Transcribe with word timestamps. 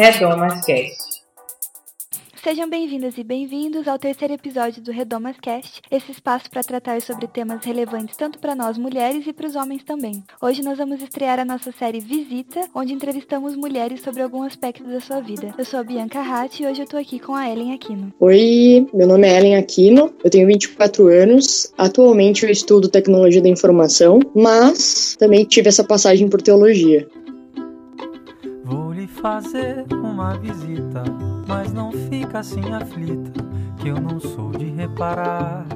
Redomas 0.00 0.64
Cast. 0.64 1.20
Sejam 2.42 2.70
bem-vindas 2.70 3.18
e 3.18 3.22
bem-vindos 3.22 3.86
ao 3.86 3.98
terceiro 3.98 4.32
episódio 4.32 4.80
do 4.80 4.90
Redomas 4.90 5.36
Cast, 5.42 5.82
esse 5.90 6.10
espaço 6.10 6.50
para 6.50 6.62
tratar 6.62 7.02
sobre 7.02 7.26
temas 7.26 7.62
relevantes 7.62 8.16
tanto 8.16 8.38
para 8.38 8.54
nós 8.54 8.78
mulheres 8.78 9.26
e 9.26 9.32
para 9.34 9.46
os 9.46 9.54
homens 9.54 9.84
também. 9.84 10.24
Hoje 10.40 10.62
nós 10.62 10.78
vamos 10.78 11.02
estrear 11.02 11.38
a 11.38 11.44
nossa 11.44 11.70
série 11.70 12.00
Visita, 12.00 12.66
onde 12.74 12.94
entrevistamos 12.94 13.54
mulheres 13.54 14.00
sobre 14.00 14.22
algum 14.22 14.42
aspecto 14.42 14.82
da 14.84 15.00
sua 15.00 15.20
vida. 15.20 15.54
Eu 15.58 15.66
sou 15.66 15.80
a 15.80 15.84
Bianca 15.84 16.22
Hatt 16.22 16.60
e 16.60 16.66
hoje 16.66 16.80
eu 16.80 16.86
tô 16.86 16.96
aqui 16.96 17.18
com 17.18 17.34
a 17.34 17.46
Ellen 17.46 17.74
Aquino. 17.74 18.10
Oi, 18.20 18.86
meu 18.94 19.06
nome 19.06 19.28
é 19.28 19.36
Ellen 19.36 19.56
Aquino, 19.56 20.14
eu 20.24 20.30
tenho 20.30 20.46
24 20.46 21.08
anos, 21.08 21.70
atualmente 21.76 22.46
eu 22.46 22.50
estudo 22.50 22.88
tecnologia 22.88 23.42
da 23.42 23.50
informação, 23.50 24.18
mas 24.34 25.14
também 25.18 25.44
tive 25.44 25.68
essa 25.68 25.84
passagem 25.84 26.26
por 26.26 26.40
teologia. 26.40 27.06
Fazer 29.20 29.84
uma 29.92 30.38
visita, 30.38 31.04
mas 31.46 31.74
não 31.74 31.92
fica 31.92 32.38
assim 32.38 32.72
aflita, 32.72 33.32
que 33.78 33.88
eu 33.88 34.00
não 34.00 34.18
sou 34.18 34.50
de 34.50 34.70
reparar. 34.70 35.66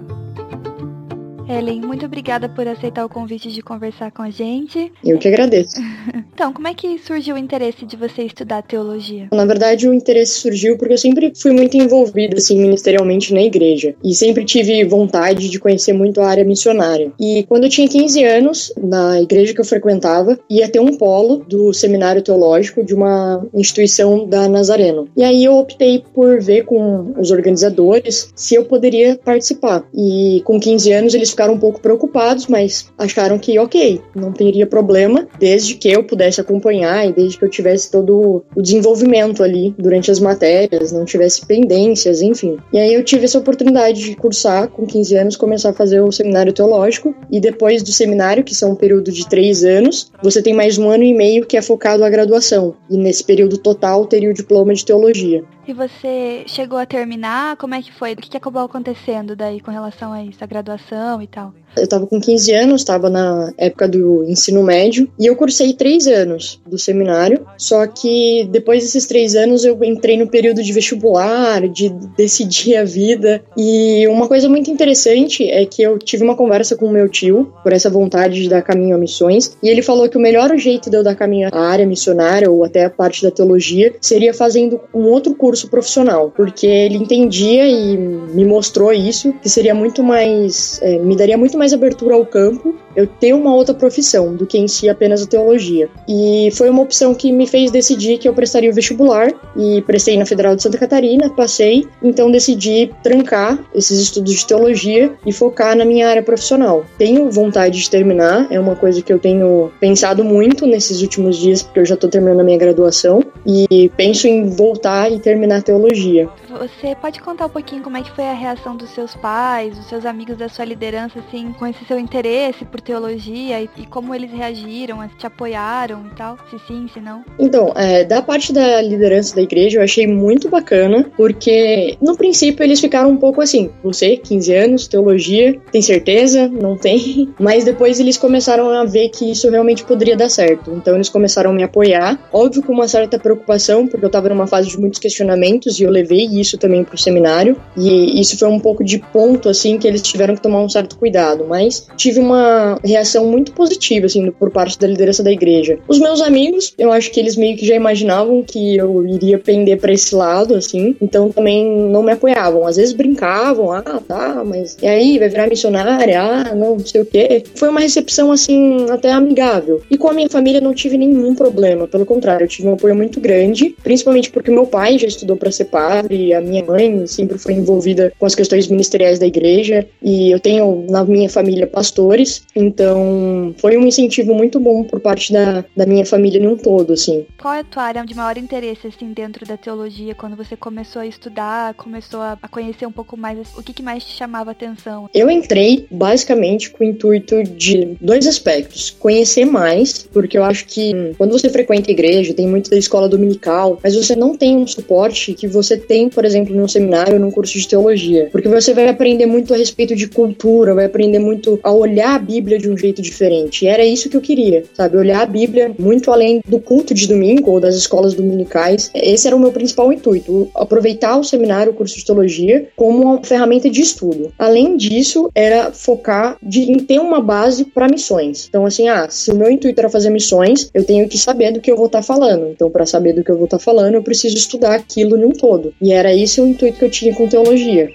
Ellen, 1.48 1.82
muito 1.82 2.06
obrigada 2.06 2.48
por 2.48 2.66
aceitar 2.66 3.04
o 3.04 3.08
convite 3.08 3.52
de 3.52 3.60
conversar 3.60 4.10
com 4.10 4.22
a 4.22 4.30
gente. 4.30 4.90
Eu 5.04 5.18
que 5.18 5.28
agradeço. 5.28 5.76
Então, 6.34 6.52
como 6.52 6.66
é 6.66 6.74
que 6.74 6.98
surgiu 6.98 7.36
o 7.36 7.38
interesse 7.38 7.86
de 7.86 7.96
você 7.96 8.24
estudar 8.24 8.60
teologia? 8.60 9.28
Na 9.32 9.46
verdade, 9.46 9.88
o 9.88 9.94
interesse 9.94 10.32
surgiu 10.32 10.76
porque 10.76 10.94
eu 10.94 10.98
sempre 10.98 11.32
fui 11.36 11.52
muito 11.52 11.76
envolvida, 11.76 12.36
assim, 12.36 12.58
ministerialmente 12.58 13.32
na 13.32 13.40
igreja. 13.40 13.94
E 14.02 14.12
sempre 14.12 14.44
tive 14.44 14.84
vontade 14.84 15.48
de 15.48 15.60
conhecer 15.60 15.92
muito 15.92 16.20
a 16.20 16.28
área 16.28 16.44
missionária. 16.44 17.12
E 17.20 17.44
quando 17.44 17.64
eu 17.64 17.70
tinha 17.70 17.88
15 17.88 18.24
anos, 18.24 18.72
na 18.76 19.22
igreja 19.22 19.54
que 19.54 19.60
eu 19.60 19.64
frequentava, 19.64 20.36
ia 20.50 20.68
ter 20.68 20.80
um 20.80 20.96
polo 20.96 21.44
do 21.48 21.72
seminário 21.72 22.20
teológico 22.20 22.84
de 22.84 22.94
uma 22.94 23.46
instituição 23.54 24.26
da 24.26 24.48
Nazareno. 24.48 25.08
E 25.16 25.22
aí 25.22 25.44
eu 25.44 25.56
optei 25.56 26.02
por 26.12 26.40
ver 26.42 26.64
com 26.64 27.14
os 27.16 27.30
organizadores 27.30 28.32
se 28.34 28.56
eu 28.56 28.64
poderia 28.64 29.16
participar. 29.24 29.84
E 29.94 30.42
com 30.44 30.58
15 30.58 30.92
anos 30.92 31.14
eles 31.14 31.32
ficaram 31.34 31.54
um 31.54 31.58
pouco 31.58 31.80
preocupados, 31.80 32.46
mas 32.46 32.86
acharam 32.96 33.38
que 33.38 33.58
ok, 33.58 34.00
não 34.14 34.32
teria 34.32 34.66
problema, 34.66 35.26
desde 35.38 35.74
que 35.74 35.90
eu 35.90 36.04
pudesse 36.04 36.40
acompanhar 36.40 37.08
e 37.08 37.12
desde 37.12 37.38
que 37.38 37.44
eu 37.44 37.50
tivesse 37.50 37.90
todo 37.90 38.44
o 38.54 38.62
desenvolvimento 38.62 39.42
ali 39.42 39.74
durante 39.78 40.10
as 40.10 40.20
matérias, 40.20 40.92
não 40.92 41.04
tivesse 41.04 41.44
pendências, 41.46 42.22
enfim. 42.22 42.56
E 42.72 42.78
aí 42.78 42.94
eu 42.94 43.04
tive 43.04 43.24
essa 43.24 43.38
oportunidade 43.38 44.00
de 44.00 44.16
cursar 44.16 44.68
com 44.68 44.86
15 44.86 45.16
anos, 45.16 45.36
começar 45.36 45.70
a 45.70 45.74
fazer 45.74 46.00
o 46.00 46.12
seminário 46.12 46.52
teológico 46.52 47.14
e 47.30 47.40
depois 47.40 47.82
do 47.82 47.92
seminário, 47.92 48.44
que 48.44 48.54
são 48.54 48.72
um 48.72 48.76
período 48.76 49.10
de 49.10 49.28
três 49.28 49.64
anos, 49.64 50.10
você 50.22 50.40
tem 50.40 50.54
mais 50.54 50.78
um 50.78 50.88
ano 50.88 51.02
e 51.02 51.12
meio 51.12 51.44
que 51.44 51.56
é 51.56 51.62
focado 51.62 52.04
à 52.04 52.10
graduação. 52.10 52.74
E 52.88 52.96
nesse 52.96 53.24
período 53.24 53.58
total 53.58 54.06
teria 54.06 54.30
o 54.30 54.34
diploma 54.34 54.72
de 54.72 54.84
teologia. 54.84 55.44
E 55.66 55.72
você 55.72 56.44
chegou 56.46 56.78
a 56.78 56.84
terminar? 56.84 57.56
Como 57.56 57.74
é 57.74 57.80
que 57.80 57.90
foi? 57.92 58.12
O 58.12 58.16
que 58.16 58.36
acabou 58.36 58.62
acontecendo 58.62 59.34
daí 59.34 59.60
com 59.60 59.70
relação 59.70 60.12
a 60.12 60.22
isso, 60.22 60.44
a 60.44 60.46
graduação 60.46 61.22
e 61.22 61.26
tal? 61.26 61.54
Eu 61.76 61.88
tava 61.88 62.06
com 62.06 62.20
15 62.20 62.52
anos, 62.52 62.84
tava 62.84 63.10
na 63.10 63.52
época 63.58 63.88
do 63.88 64.22
ensino 64.24 64.62
médio, 64.62 65.08
e 65.18 65.26
eu 65.26 65.34
cursei 65.34 65.72
três 65.72 66.06
anos 66.06 66.60
do 66.66 66.78
seminário. 66.78 67.46
Só 67.56 67.86
que 67.86 68.46
depois 68.50 68.82
desses 68.82 69.06
três 69.06 69.34
anos 69.34 69.64
eu 69.64 69.82
entrei 69.82 70.16
no 70.16 70.28
período 70.28 70.62
de 70.62 70.72
vestibular, 70.72 71.66
de 71.68 71.88
decidir 72.16 72.76
a 72.76 72.84
vida. 72.84 73.42
E 73.56 74.06
uma 74.06 74.28
coisa 74.28 74.48
muito 74.48 74.70
interessante 74.70 75.48
é 75.50 75.64
que 75.64 75.82
eu 75.82 75.98
tive 75.98 76.22
uma 76.22 76.36
conversa 76.36 76.76
com 76.76 76.86
o 76.86 76.92
meu 76.92 77.08
tio 77.08 77.52
por 77.62 77.72
essa 77.72 77.90
vontade 77.90 78.42
de 78.42 78.48
dar 78.48 78.62
caminho 78.62 78.94
a 78.94 78.98
missões, 78.98 79.56
e 79.62 79.68
ele 79.68 79.82
falou 79.82 80.08
que 80.08 80.16
o 80.16 80.20
melhor 80.20 80.56
jeito 80.56 80.90
de 80.90 80.96
eu 80.96 81.02
dar 81.02 81.14
caminho 81.14 81.48
à 81.52 81.58
área 81.58 81.86
missionária 81.86 82.50
ou 82.50 82.62
até 82.62 82.84
a 82.84 82.90
parte 82.90 83.22
da 83.22 83.30
teologia 83.30 83.94
seria 84.00 84.34
fazendo 84.34 84.80
um 84.94 85.04
outro 85.04 85.34
curso 85.34 85.53
profissional, 85.62 86.32
porque 86.34 86.66
ele 86.66 86.96
entendia 86.96 87.66
e 87.66 87.96
me 87.96 88.44
mostrou 88.44 88.92
isso, 88.92 89.32
que 89.34 89.48
seria 89.48 89.74
muito 89.74 90.02
mais, 90.02 90.80
é, 90.82 90.98
me 90.98 91.16
daria 91.16 91.38
muito 91.38 91.56
mais 91.56 91.72
abertura 91.72 92.14
ao 92.14 92.26
campo, 92.26 92.74
eu 92.96 93.06
ter 93.06 93.32
uma 93.32 93.54
outra 93.54 93.74
profissão 93.74 94.34
do 94.34 94.46
que 94.46 94.58
em 94.58 94.68
si 94.68 94.88
apenas 94.88 95.22
a 95.22 95.26
teologia. 95.26 95.88
E 96.08 96.50
foi 96.52 96.68
uma 96.68 96.82
opção 96.82 97.14
que 97.14 97.32
me 97.32 97.46
fez 97.46 97.70
decidir 97.70 98.18
que 98.18 98.28
eu 98.28 98.34
prestaria 98.34 98.70
o 98.70 98.74
vestibular 98.74 99.28
e 99.56 99.82
prestei 99.82 100.16
na 100.16 100.26
Federal 100.26 100.54
de 100.56 100.62
Santa 100.62 100.78
Catarina, 100.78 101.30
passei, 101.30 101.86
então 102.02 102.30
decidi 102.30 102.92
trancar 103.02 103.58
esses 103.74 104.00
estudos 104.00 104.32
de 104.34 104.46
teologia 104.46 105.12
e 105.24 105.32
focar 105.32 105.76
na 105.76 105.84
minha 105.84 106.08
área 106.08 106.22
profissional. 106.22 106.84
Tenho 106.98 107.30
vontade 107.30 107.80
de 107.80 107.90
terminar, 107.90 108.46
é 108.50 108.58
uma 108.58 108.76
coisa 108.76 109.02
que 109.02 109.12
eu 109.12 109.18
tenho 109.18 109.72
pensado 109.80 110.24
muito 110.24 110.66
nesses 110.66 111.02
últimos 111.02 111.36
dias, 111.36 111.62
porque 111.62 111.80
eu 111.80 111.84
já 111.86 111.94
estou 111.94 112.10
terminando 112.10 112.40
a 112.40 112.44
minha 112.44 112.58
graduação 112.58 113.22
e 113.46 113.90
penso 113.96 114.26
em 114.26 114.48
voltar 114.48 115.10
e 115.10 115.18
terminar 115.18 115.62
teologia. 115.62 116.28
Você 116.48 116.94
pode 116.94 117.20
contar 117.20 117.46
um 117.46 117.50
pouquinho 117.50 117.82
como 117.82 117.96
é 117.96 118.02
que 118.02 118.12
foi 118.12 118.24
a 118.24 118.32
reação 118.32 118.76
dos 118.76 118.90
seus 118.90 119.14
pais, 119.16 119.76
dos 119.76 119.86
seus 119.86 120.06
amigos 120.06 120.36
da 120.36 120.48
sua 120.48 120.64
liderança, 120.64 121.18
assim, 121.18 121.52
com 121.52 121.66
esse 121.66 121.84
seu 121.84 121.98
interesse 121.98 122.64
por 122.64 122.80
teologia 122.84 123.60
e, 123.60 123.68
e 123.76 123.86
como 123.86 124.14
eles 124.14 124.30
reagiram, 124.30 125.08
te 125.18 125.26
apoiaram 125.26 126.06
e 126.06 126.14
tal? 126.14 126.36
Se 126.50 126.58
sim, 126.66 126.86
se 126.92 127.00
não? 127.00 127.24
Então, 127.38 127.72
é, 127.74 128.04
da 128.04 128.22
parte 128.22 128.52
da 128.52 128.80
liderança 128.80 129.34
da 129.34 129.42
igreja, 129.42 129.78
eu 129.78 129.82
achei 129.82 130.06
muito 130.06 130.48
bacana, 130.48 131.06
porque 131.16 131.96
no 132.00 132.16
princípio 132.16 132.62
eles 132.62 132.80
ficaram 132.80 133.10
um 133.10 133.16
pouco 133.16 133.40
assim: 133.40 133.70
você, 133.82 134.16
15 134.16 134.54
anos, 134.54 134.86
teologia, 134.86 135.58
tem 135.72 135.82
certeza? 135.82 136.48
Não 136.48 136.76
tem. 136.76 137.32
Mas 137.38 137.64
depois 137.64 137.98
eles 137.98 138.16
começaram 138.16 138.70
a 138.70 138.84
ver 138.84 139.08
que 139.08 139.30
isso 139.30 139.48
realmente 139.50 139.84
poderia 139.84 140.16
dar 140.16 140.28
certo. 140.28 140.70
Então 140.72 140.94
eles 140.94 141.08
começaram 141.08 141.50
a 141.50 141.54
me 141.54 141.62
apoiar, 141.62 142.18
óbvio 142.32 142.62
com 142.62 142.72
uma 142.72 142.88
certa 142.88 143.18
preocupação, 143.18 143.86
porque 143.86 144.04
eu 144.04 144.10
tava 144.10 144.28
numa 144.28 144.46
fase 144.46 144.68
de 144.68 144.78
muitos 144.78 144.98
questionamentos 144.98 145.80
e 145.80 145.84
eu 145.84 145.90
levei 145.90 146.24
isso 146.26 146.58
também 146.58 146.84
pro 146.84 146.98
seminário. 146.98 147.56
E 147.76 148.20
isso 148.20 148.38
foi 148.38 148.48
um 148.48 148.60
pouco 148.60 148.84
de 148.84 148.98
ponto, 148.98 149.48
assim, 149.48 149.78
que 149.78 149.86
eles 149.86 150.02
tiveram 150.02 150.34
que 150.34 150.42
tomar 150.42 150.60
um 150.60 150.68
certo 150.68 150.96
cuidado. 150.96 151.46
Mas 151.48 151.86
tive 151.96 152.20
uma 152.20 152.73
reação 152.82 153.26
muito 153.26 153.52
positiva, 153.52 154.06
assim, 154.06 154.30
por 154.30 154.50
parte 154.50 154.78
da 154.78 154.86
liderança 154.86 155.22
da 155.22 155.32
igreja. 155.32 155.78
Os 155.86 155.98
meus 155.98 156.20
amigos, 156.20 156.74
eu 156.78 156.92
acho 156.92 157.10
que 157.10 157.20
eles 157.20 157.36
meio 157.36 157.56
que 157.56 157.66
já 157.66 157.74
imaginavam 157.74 158.42
que 158.42 158.76
eu 158.76 159.06
iria 159.06 159.38
pender 159.38 159.78
para 159.78 159.92
esse 159.92 160.14
lado, 160.14 160.54
assim. 160.54 160.96
Então 161.00 161.30
também 161.30 161.64
não 161.66 162.02
me 162.02 162.12
apoiavam. 162.12 162.66
Às 162.66 162.76
vezes 162.76 162.92
brincavam, 162.92 163.72
ah, 163.72 163.82
tá, 163.82 164.42
mas 164.44 164.76
e 164.82 164.86
aí, 164.86 165.18
vai 165.18 165.28
virar 165.28 165.46
missionária? 165.46 166.20
Ah, 166.20 166.54
não, 166.54 166.76
não 166.76 166.86
sei 166.86 167.02
o 167.02 167.06
quê. 167.06 167.44
Foi 167.54 167.68
uma 167.68 167.80
recepção, 167.80 168.32
assim, 168.32 168.86
até 168.90 169.10
amigável. 169.10 169.82
E 169.90 169.96
com 169.96 170.08
a 170.08 170.12
minha 170.12 170.28
família 170.28 170.60
não 170.60 170.74
tive 170.74 170.96
nenhum 170.96 171.34
problema. 171.34 171.86
Pelo 171.86 172.06
contrário, 172.06 172.44
eu 172.44 172.48
tive 172.48 172.68
um 172.68 172.74
apoio 172.74 172.94
muito 172.94 173.20
grande, 173.20 173.74
principalmente 173.82 174.30
porque 174.30 174.50
meu 174.50 174.66
pai 174.66 174.98
já 174.98 175.06
estudou 175.06 175.36
para 175.36 175.50
ser 175.50 175.66
padre, 175.66 176.34
a 176.34 176.40
minha 176.40 176.64
mãe 176.64 177.06
sempre 177.06 177.38
foi 177.38 177.54
envolvida 177.54 178.12
com 178.18 178.26
as 178.26 178.34
questões 178.34 178.68
ministeriais 178.68 179.18
da 179.18 179.26
igreja 179.26 179.86
e 180.02 180.30
eu 180.30 180.40
tenho 180.40 180.86
na 180.88 181.04
minha 181.04 181.28
família 181.28 181.66
pastores, 181.66 182.42
então 182.66 183.54
foi 183.58 183.76
um 183.76 183.86
incentivo 183.86 184.34
muito 184.34 184.58
bom 184.58 184.84
por 184.84 185.00
parte 185.00 185.32
da, 185.32 185.64
da 185.76 185.86
minha 185.86 186.04
família 186.04 186.40
num 186.40 186.56
todo, 186.56 186.92
assim. 186.92 187.26
Qual 187.40 187.54
é 187.54 187.60
a 187.60 187.64
tua 187.64 187.82
área 187.82 188.04
de 188.04 188.14
maior 188.14 188.36
interesse, 188.36 188.86
assim, 188.86 189.12
dentro 189.12 189.46
da 189.46 189.56
teologia, 189.56 190.14
quando 190.14 190.36
você 190.36 190.56
começou 190.56 191.02
a 191.02 191.06
estudar, 191.06 191.74
começou 191.74 192.20
a 192.20 192.36
conhecer 192.50 192.86
um 192.86 192.92
pouco 192.92 193.16
mais, 193.16 193.38
o 193.56 193.62
que, 193.62 193.72
que 193.72 193.82
mais 193.82 194.04
te 194.04 194.16
chamava 194.16 194.50
a 194.50 194.52
atenção? 194.52 195.08
Eu 195.14 195.30
entrei 195.30 195.86
basicamente 195.90 196.70
com 196.70 196.84
o 196.84 196.86
intuito 196.86 197.42
de 197.42 197.96
dois 198.00 198.26
aspectos, 198.26 198.90
conhecer 198.90 199.44
mais, 199.44 200.08
porque 200.12 200.38
eu 200.38 200.44
acho 200.44 200.66
que 200.66 201.14
quando 201.16 201.32
você 201.32 201.48
frequenta 201.48 201.90
a 201.90 201.92
igreja, 201.92 202.34
tem 202.34 202.46
muito 202.46 202.70
da 202.70 202.76
escola 202.76 203.08
dominical, 203.08 203.78
mas 203.82 203.94
você 203.94 204.16
não 204.16 204.36
tem 204.36 204.56
um 204.56 204.66
suporte 204.66 205.34
que 205.34 205.46
você 205.46 205.76
tem, 205.76 206.08
por 206.08 206.24
exemplo, 206.24 206.54
num 206.54 206.68
seminário 206.68 207.14
ou 207.14 207.20
num 207.20 207.30
curso 207.30 207.58
de 207.58 207.68
teologia. 207.68 208.28
Porque 208.30 208.48
você 208.48 208.72
vai 208.72 208.88
aprender 208.88 209.26
muito 209.26 209.52
a 209.52 209.56
respeito 209.56 209.94
de 209.94 210.08
cultura, 210.08 210.74
vai 210.74 210.86
aprender 210.86 211.18
muito 211.18 211.58
a 211.62 211.72
olhar 211.72 212.14
a 212.14 212.18
Bíblia 212.18 212.53
de 212.58 212.70
um 212.70 212.76
jeito 212.76 213.02
diferente. 213.02 213.64
E 213.64 213.68
era 213.68 213.84
isso 213.84 214.08
que 214.08 214.16
eu 214.16 214.20
queria, 214.20 214.64
sabe? 214.74 214.96
Olhar 214.96 215.22
a 215.22 215.26
Bíblia 215.26 215.74
muito 215.78 216.10
além 216.10 216.40
do 216.46 216.58
culto 216.58 216.94
de 216.94 217.06
domingo 217.06 217.50
ou 217.50 217.60
das 217.60 217.74
escolas 217.74 218.14
dominicais. 218.14 218.90
Esse 218.94 219.26
era 219.26 219.36
o 219.36 219.40
meu 219.40 219.52
principal 219.52 219.92
intuito, 219.92 220.50
aproveitar 220.54 221.16
o 221.16 221.24
seminário, 221.24 221.72
o 221.72 221.74
curso 221.74 221.96
de 221.96 222.04
teologia, 222.04 222.68
como 222.76 223.02
uma 223.02 223.22
ferramenta 223.22 223.68
de 223.70 223.80
estudo. 223.80 224.32
Além 224.38 224.76
disso, 224.76 225.30
era 225.34 225.72
focar 225.72 226.36
de, 226.42 226.70
em 226.70 226.78
ter 226.78 226.98
uma 226.98 227.20
base 227.20 227.64
para 227.64 227.88
missões. 227.88 228.46
Então, 228.48 228.66
assim, 228.66 228.88
ah, 228.88 229.08
se 229.08 229.30
o 229.30 229.36
meu 229.36 229.50
intuito 229.50 229.80
era 229.80 229.88
fazer 229.88 230.10
missões, 230.10 230.70
eu 230.72 230.84
tenho 230.84 231.08
que 231.08 231.18
saber 231.18 231.52
do 231.52 231.60
que 231.60 231.70
eu 231.70 231.76
vou 231.76 231.86
estar 231.86 231.98
tá 231.98 232.04
falando. 232.04 232.48
Então, 232.48 232.70
para 232.70 232.86
saber 232.86 233.12
do 233.12 233.24
que 233.24 233.30
eu 233.30 233.36
vou 233.36 233.46
estar 233.46 233.58
tá 233.58 233.64
falando, 233.64 233.94
eu 233.94 234.02
preciso 234.02 234.36
estudar 234.36 234.74
aquilo 234.74 235.16
em 235.16 235.24
um 235.24 235.32
todo. 235.32 235.72
E 235.80 235.92
era 235.92 236.14
esse 236.14 236.40
o 236.40 236.46
intuito 236.46 236.78
que 236.78 236.84
eu 236.84 236.90
tinha 236.90 237.14
com 237.14 237.28
teologia. 237.28 237.90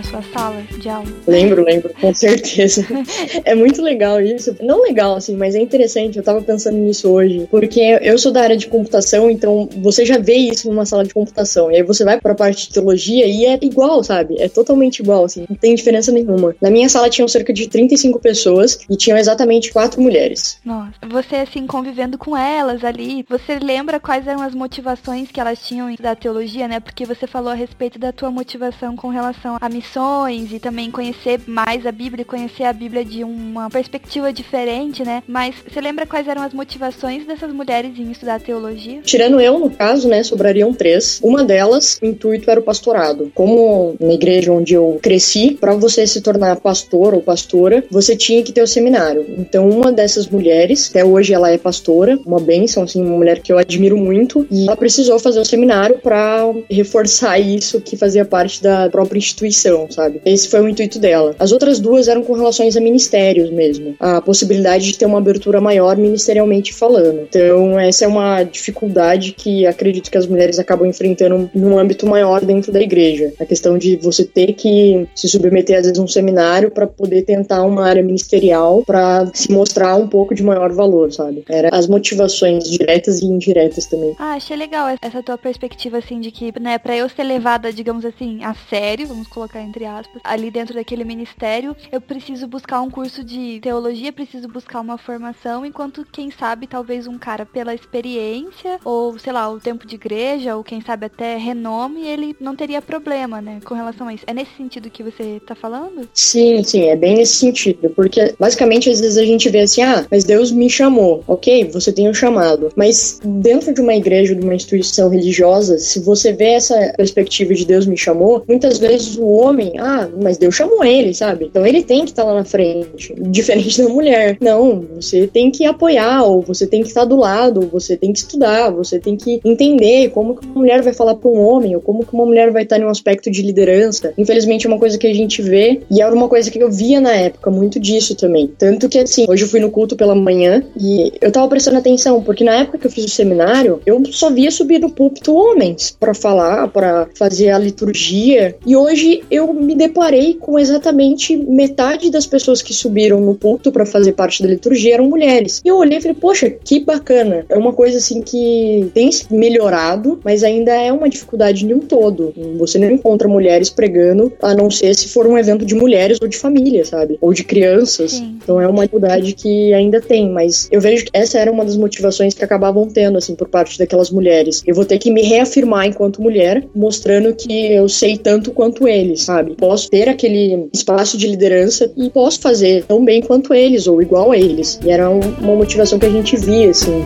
Na 0.00 0.02
sua 0.02 0.22
sala 0.22 0.62
de 0.78 0.88
aula? 0.88 1.06
Lembro, 1.26 1.62
lembro, 1.62 1.92
com 2.00 2.14
certeza. 2.14 2.86
é 3.44 3.54
muito 3.54 3.82
legal 3.82 4.20
isso. 4.20 4.56
Não 4.62 4.82
legal, 4.82 5.16
assim, 5.16 5.36
mas 5.36 5.54
é 5.54 5.60
interessante. 5.60 6.16
Eu 6.16 6.24
tava 6.24 6.40
pensando 6.40 6.78
nisso 6.78 7.10
hoje. 7.10 7.46
Porque 7.50 7.80
eu 8.00 8.18
sou 8.18 8.32
da 8.32 8.42
área 8.42 8.56
de 8.56 8.66
computação, 8.66 9.30
então 9.30 9.68
você 9.76 10.04
já 10.06 10.18
vê 10.18 10.34
isso 10.34 10.68
numa 10.68 10.86
sala 10.86 11.04
de 11.04 11.12
computação. 11.12 11.70
E 11.70 11.76
aí 11.76 11.82
você 11.82 12.04
vai 12.04 12.20
pra 12.20 12.34
parte 12.34 12.68
de 12.68 12.74
teologia 12.74 13.26
e 13.26 13.44
é 13.44 13.58
igual, 13.60 14.02
sabe? 14.02 14.40
É 14.40 14.48
totalmente 14.48 15.00
igual, 15.00 15.24
assim. 15.24 15.44
Não 15.48 15.56
tem 15.56 15.74
diferença 15.74 16.10
nenhuma. 16.10 16.54
Na 16.60 16.70
minha 16.70 16.88
sala 16.88 17.10
tinham 17.10 17.28
cerca 17.28 17.52
de 17.52 17.68
35 17.68 18.18
pessoas 18.18 18.78
e 18.88 18.96
tinham 18.96 19.18
exatamente 19.18 19.72
quatro 19.72 20.00
mulheres. 20.00 20.58
Nossa, 20.64 20.94
você, 21.08 21.36
assim, 21.36 21.66
convivendo 21.66 22.16
com 22.16 22.36
elas 22.36 22.84
ali, 22.84 23.24
você 23.28 23.58
lembra 23.58 24.00
quais 24.00 24.26
eram 24.26 24.42
as 24.42 24.54
motivações 24.54 25.30
que 25.30 25.40
elas 25.40 25.60
tinham 25.60 25.94
da 26.00 26.14
teologia, 26.14 26.66
né? 26.66 26.80
Porque 26.80 27.04
você 27.04 27.26
falou 27.26 27.50
a 27.50 27.54
respeito 27.54 27.98
da 27.98 28.12
tua 28.12 28.30
motivação 28.30 28.96
com 28.96 29.08
relação 29.08 29.58
a 29.60 29.68
missões 29.90 30.52
e 30.52 30.58
também 30.60 30.90
conhecer 30.90 31.40
mais 31.46 31.84
a 31.84 31.90
Bíblia, 31.90 32.24
conhecer 32.24 32.64
a 32.64 32.72
Bíblia 32.72 33.04
de 33.04 33.24
uma 33.24 33.68
perspectiva 33.68 34.32
diferente, 34.32 35.02
né? 35.04 35.22
Mas 35.26 35.56
você 35.66 35.80
lembra 35.80 36.06
quais 36.06 36.28
eram 36.28 36.42
as 36.42 36.54
motivações 36.54 37.26
dessas 37.26 37.52
mulheres 37.52 37.98
em 37.98 38.10
estudar 38.10 38.40
teologia? 38.40 39.00
Tirando 39.02 39.40
eu, 39.40 39.58
no 39.58 39.70
caso, 39.70 40.08
né, 40.08 40.22
sobrariam 40.22 40.72
três. 40.72 41.20
Uma 41.22 41.42
delas, 41.42 41.98
o 42.00 42.06
intuito 42.06 42.50
era 42.50 42.60
o 42.60 42.62
pastorado. 42.62 43.30
Como 43.34 43.96
na 44.00 44.12
igreja 44.12 44.52
onde 44.52 44.74
eu 44.74 44.98
cresci, 45.02 45.56
para 45.60 45.74
você 45.74 46.06
se 46.06 46.20
tornar 46.20 46.60
pastor 46.60 47.14
ou 47.14 47.20
pastora, 47.20 47.84
você 47.90 48.16
tinha 48.16 48.42
que 48.42 48.52
ter 48.52 48.62
o 48.62 48.66
seminário. 48.66 49.26
Então, 49.38 49.68
uma 49.68 49.90
dessas 49.90 50.28
mulheres, 50.28 50.88
até 50.90 51.04
hoje 51.04 51.34
ela 51.34 51.50
é 51.50 51.58
pastora, 51.58 52.18
uma 52.24 52.40
bênção, 52.40 52.84
assim, 52.84 53.02
uma 53.02 53.16
mulher 53.16 53.40
que 53.40 53.52
eu 53.52 53.58
admiro 53.58 53.96
muito, 53.96 54.46
e 54.50 54.66
ela 54.66 54.76
precisou 54.76 55.18
fazer 55.18 55.40
o 55.40 55.44
seminário 55.44 55.98
para 55.98 56.44
reforçar 56.70 57.38
isso 57.38 57.80
que 57.80 57.96
fazia 57.96 58.24
parte 58.24 58.62
da 58.62 58.88
própria 58.88 59.18
instituição, 59.18 59.79
sabe? 59.88 60.20
Esse 60.24 60.48
foi 60.48 60.60
o 60.60 60.68
intuito 60.68 60.98
dela. 60.98 61.34
As 61.38 61.52
outras 61.52 61.78
duas 61.78 62.08
eram 62.08 62.22
com 62.22 62.32
relações 62.34 62.76
a 62.76 62.80
ministérios 62.80 63.50
mesmo, 63.50 63.94
a 64.00 64.20
possibilidade 64.20 64.86
de 64.86 64.98
ter 64.98 65.06
uma 65.06 65.18
abertura 65.18 65.60
maior 65.60 65.96
ministerialmente 65.96 66.72
falando. 66.74 67.20
Então, 67.28 67.78
essa 67.78 68.04
é 68.04 68.08
uma 68.08 68.42
dificuldade 68.42 69.32
que 69.32 69.66
acredito 69.66 70.10
que 70.10 70.18
as 70.18 70.26
mulheres 70.26 70.58
acabam 70.58 70.88
enfrentando 70.88 71.50
num 71.54 71.78
âmbito 71.78 72.06
maior 72.06 72.44
dentro 72.44 72.72
da 72.72 72.80
igreja. 72.80 73.32
A 73.38 73.46
questão 73.46 73.78
de 73.78 73.96
você 73.96 74.24
ter 74.24 74.54
que 74.54 75.06
se 75.14 75.28
submeter 75.28 75.78
às 75.78 75.86
vezes 75.86 75.98
a 75.98 76.02
um 76.02 76.08
seminário 76.08 76.70
para 76.70 76.86
poder 76.86 77.22
tentar 77.22 77.62
uma 77.64 77.86
área 77.86 78.02
ministerial 78.02 78.82
para 78.84 79.30
se 79.34 79.50
mostrar 79.50 79.96
um 79.96 80.08
pouco 80.08 80.34
de 80.34 80.42
maior 80.42 80.72
valor, 80.72 81.12
sabe? 81.12 81.44
Era 81.48 81.68
as 81.72 81.86
motivações 81.86 82.64
diretas 82.64 83.20
e 83.20 83.26
indiretas 83.26 83.86
também. 83.86 84.14
Ah, 84.18 84.34
achei 84.34 84.56
legal 84.56 84.88
essa 85.00 85.22
tua 85.22 85.38
perspectiva 85.38 85.98
assim 85.98 86.20
de 86.20 86.30
que, 86.30 86.52
né, 86.60 86.78
para 86.78 86.96
eu 86.96 87.08
ser 87.08 87.24
levada, 87.24 87.72
digamos 87.72 88.04
assim, 88.04 88.42
a 88.42 88.54
sério, 88.68 89.06
vamos 89.06 89.28
colocar 89.28 89.60
entre 89.70 89.84
aspas, 89.84 90.20
ali 90.24 90.50
dentro 90.50 90.74
daquele 90.74 91.04
ministério, 91.04 91.76
eu 91.92 92.00
preciso 92.00 92.46
buscar 92.46 92.82
um 92.82 92.90
curso 92.90 93.22
de 93.22 93.60
teologia, 93.62 94.12
preciso 94.12 94.48
buscar 94.48 94.80
uma 94.80 94.98
formação, 94.98 95.64
enquanto 95.64 96.04
quem 96.10 96.30
sabe 96.30 96.66
talvez 96.66 97.06
um 97.06 97.16
cara 97.16 97.46
pela 97.46 97.74
experiência 97.74 98.78
ou, 98.84 99.16
sei 99.18 99.32
lá, 99.32 99.48
o 99.48 99.60
tempo 99.60 99.86
de 99.86 99.94
igreja 99.94 100.56
ou 100.56 100.64
quem 100.64 100.80
sabe 100.80 101.06
até 101.06 101.36
renome, 101.36 102.06
ele 102.06 102.36
não 102.40 102.56
teria 102.56 102.82
problema, 102.82 103.40
né, 103.40 103.60
com 103.64 103.74
relação 103.74 104.08
a 104.08 104.14
isso. 104.14 104.24
É 104.26 104.34
nesse 104.34 104.56
sentido 104.56 104.90
que 104.90 105.02
você 105.02 105.40
tá 105.46 105.54
falando? 105.54 106.08
Sim, 106.12 106.62
sim, 106.64 106.82
é 106.82 106.96
bem 106.96 107.16
nesse 107.16 107.36
sentido, 107.36 107.90
porque 107.90 108.34
basicamente 108.38 108.90
às 108.90 109.00
vezes 109.00 109.16
a 109.16 109.24
gente 109.24 109.48
vê 109.48 109.60
assim, 109.60 109.82
ah, 109.82 110.04
mas 110.10 110.24
Deus 110.24 110.50
me 110.50 110.68
chamou. 110.68 111.22
OK, 111.28 111.70
você 111.72 111.92
tem 111.92 112.08
um 112.08 112.14
chamado, 112.14 112.72
mas 112.74 113.20
dentro 113.24 113.72
de 113.72 113.80
uma 113.80 113.94
igreja, 113.94 114.34
de 114.34 114.42
uma 114.42 114.54
instituição 114.54 115.08
religiosa, 115.08 115.78
se 115.78 116.00
você 116.00 116.32
vê 116.32 116.54
essa 116.54 116.92
perspectiva 116.96 117.54
de 117.54 117.64
Deus 117.64 117.86
me 117.86 117.96
chamou, 117.96 118.42
muitas 118.48 118.78
vezes 118.78 119.16
o 119.16 119.26
homem, 119.26 119.59
ah, 119.78 120.08
mas 120.22 120.38
Deus 120.38 120.54
chamou 120.54 120.84
ele, 120.84 121.14
sabe? 121.14 121.46
Então 121.46 121.66
ele 121.66 121.82
tem 121.82 122.04
que 122.04 122.10
estar 122.10 122.24
lá 122.24 122.34
na 122.34 122.44
frente, 122.44 123.14
diferente 123.18 123.82
da 123.82 123.88
mulher. 123.88 124.36
Não, 124.40 124.86
você 124.94 125.26
tem 125.26 125.50
que 125.50 125.64
apoiar, 125.64 126.22
ou 126.24 126.42
você 126.42 126.66
tem 126.66 126.82
que 126.82 126.88
estar 126.88 127.04
do 127.04 127.16
lado, 127.16 127.60
ou 127.60 127.68
você 127.68 127.96
tem 127.96 128.12
que 128.12 128.18
estudar, 128.18 128.70
você 128.70 128.98
tem 128.98 129.16
que 129.16 129.40
entender 129.44 130.10
como 130.10 130.36
que 130.36 130.46
uma 130.46 130.54
mulher 130.56 130.82
vai 130.82 130.92
falar 130.92 131.14
para 131.14 131.30
um 131.30 131.40
homem, 131.40 131.74
ou 131.74 131.82
como 131.82 132.04
que 132.04 132.12
uma 132.12 132.26
mulher 132.26 132.50
vai 132.50 132.62
estar 132.62 132.78
em 132.78 132.84
um 132.84 132.90
aspecto 132.90 133.30
de 133.30 133.42
liderança. 133.42 134.12
Infelizmente 134.16 134.66
é 134.66 134.68
uma 134.68 134.78
coisa 134.78 134.98
que 134.98 135.06
a 135.06 135.14
gente 135.14 135.42
vê, 135.42 135.80
e 135.90 136.00
era 136.00 136.14
uma 136.14 136.28
coisa 136.28 136.50
que 136.50 136.58
eu 136.58 136.70
via 136.70 137.00
na 137.00 137.12
época, 137.12 137.50
muito 137.50 137.78
disso 137.78 138.14
também. 138.14 138.50
Tanto 138.58 138.88
que 138.88 138.98
assim, 138.98 139.26
hoje 139.28 139.44
eu 139.44 139.48
fui 139.48 139.60
no 139.60 139.70
culto 139.70 139.96
pela 139.96 140.14
manhã 140.14 140.62
e 140.78 141.12
eu 141.20 141.30
tava 141.30 141.48
prestando 141.48 141.78
atenção, 141.78 142.22
porque 142.22 142.44
na 142.44 142.56
época 142.60 142.78
que 142.78 142.86
eu 142.86 142.90
fiz 142.90 143.04
o 143.04 143.08
seminário, 143.08 143.80
eu 143.86 144.02
só 144.06 144.30
via 144.30 144.50
subir 144.50 144.78
no 144.78 144.90
púlpito 144.90 145.34
homens 145.34 145.96
para 145.98 146.14
falar, 146.14 146.68
para 146.68 147.08
fazer 147.16 147.50
a 147.50 147.58
liturgia. 147.58 148.56
E 148.66 148.76
hoje 148.76 149.22
eu 149.30 149.49
me 149.52 149.74
deparei 149.74 150.34
com 150.34 150.58
exatamente 150.58 151.36
metade 151.36 152.10
das 152.10 152.26
pessoas 152.26 152.62
que 152.62 152.72
subiram 152.72 153.20
no 153.20 153.34
púlpito 153.34 153.72
para 153.72 153.86
fazer 153.86 154.12
parte 154.12 154.42
da 154.42 154.48
liturgia 154.48 154.94
eram 154.94 155.08
mulheres. 155.08 155.60
E 155.64 155.68
eu 155.68 155.76
olhei 155.76 155.98
e 155.98 156.00
falei, 156.00 156.16
poxa, 156.18 156.50
que 156.50 156.80
bacana. 156.80 157.44
É 157.48 157.56
uma 157.56 157.72
coisa 157.72 157.98
assim 157.98 158.22
que 158.22 158.90
tem 158.94 159.10
melhorado, 159.30 160.20
mas 160.24 160.44
ainda 160.44 160.72
é 160.72 160.92
uma 160.92 161.08
dificuldade 161.08 161.66
de 161.66 161.74
um 161.74 161.80
todo. 161.80 162.32
Você 162.58 162.78
não 162.78 162.90
encontra 162.90 163.28
mulheres 163.28 163.70
pregando, 163.70 164.32
a 164.40 164.54
não 164.54 164.70
ser 164.70 164.94
se 164.94 165.08
for 165.08 165.26
um 165.26 165.36
evento 165.36 165.64
de 165.64 165.74
mulheres 165.74 166.18
ou 166.20 166.28
de 166.28 166.36
família, 166.36 166.84
sabe? 166.84 167.18
Ou 167.20 167.32
de 167.32 167.44
crianças. 167.44 168.12
Sim. 168.12 168.38
Então 168.42 168.60
é 168.60 168.66
uma 168.66 168.82
dificuldade 168.82 169.32
que 169.32 169.72
ainda 169.72 170.00
tem, 170.00 170.30
mas 170.30 170.68
eu 170.70 170.80
vejo 170.80 171.04
que 171.04 171.10
essa 171.12 171.38
era 171.38 171.50
uma 171.50 171.64
das 171.64 171.76
motivações 171.76 172.34
que 172.34 172.44
acabavam 172.44 172.88
tendo, 172.88 173.18
assim, 173.18 173.34
por 173.34 173.48
parte 173.48 173.78
daquelas 173.78 174.10
mulheres. 174.10 174.62
Eu 174.66 174.74
vou 174.74 174.84
ter 174.84 174.98
que 174.98 175.10
me 175.10 175.22
reafirmar 175.22 175.86
enquanto 175.86 176.22
mulher, 176.22 176.64
mostrando 176.74 177.34
que 177.34 177.72
eu 177.72 177.88
sei 177.88 178.16
tanto 178.16 178.52
quanto 178.52 178.86
eles, 178.86 179.22
sabe? 179.30 179.54
Posso 179.54 179.88
ter 179.88 180.08
aquele 180.08 180.68
espaço 180.72 181.16
de 181.16 181.28
liderança 181.28 181.90
e 181.96 182.10
posso 182.10 182.40
fazer 182.40 182.84
tão 182.84 183.04
bem 183.04 183.22
quanto 183.22 183.54
eles 183.54 183.86
ou 183.86 184.02
igual 184.02 184.32
a 184.32 184.36
eles. 184.36 184.80
E 184.84 184.90
era 184.90 185.08
uma 185.08 185.54
motivação 185.54 185.98
que 185.98 186.06
a 186.06 186.10
gente 186.10 186.36
via, 186.36 186.70
assim. 186.70 187.04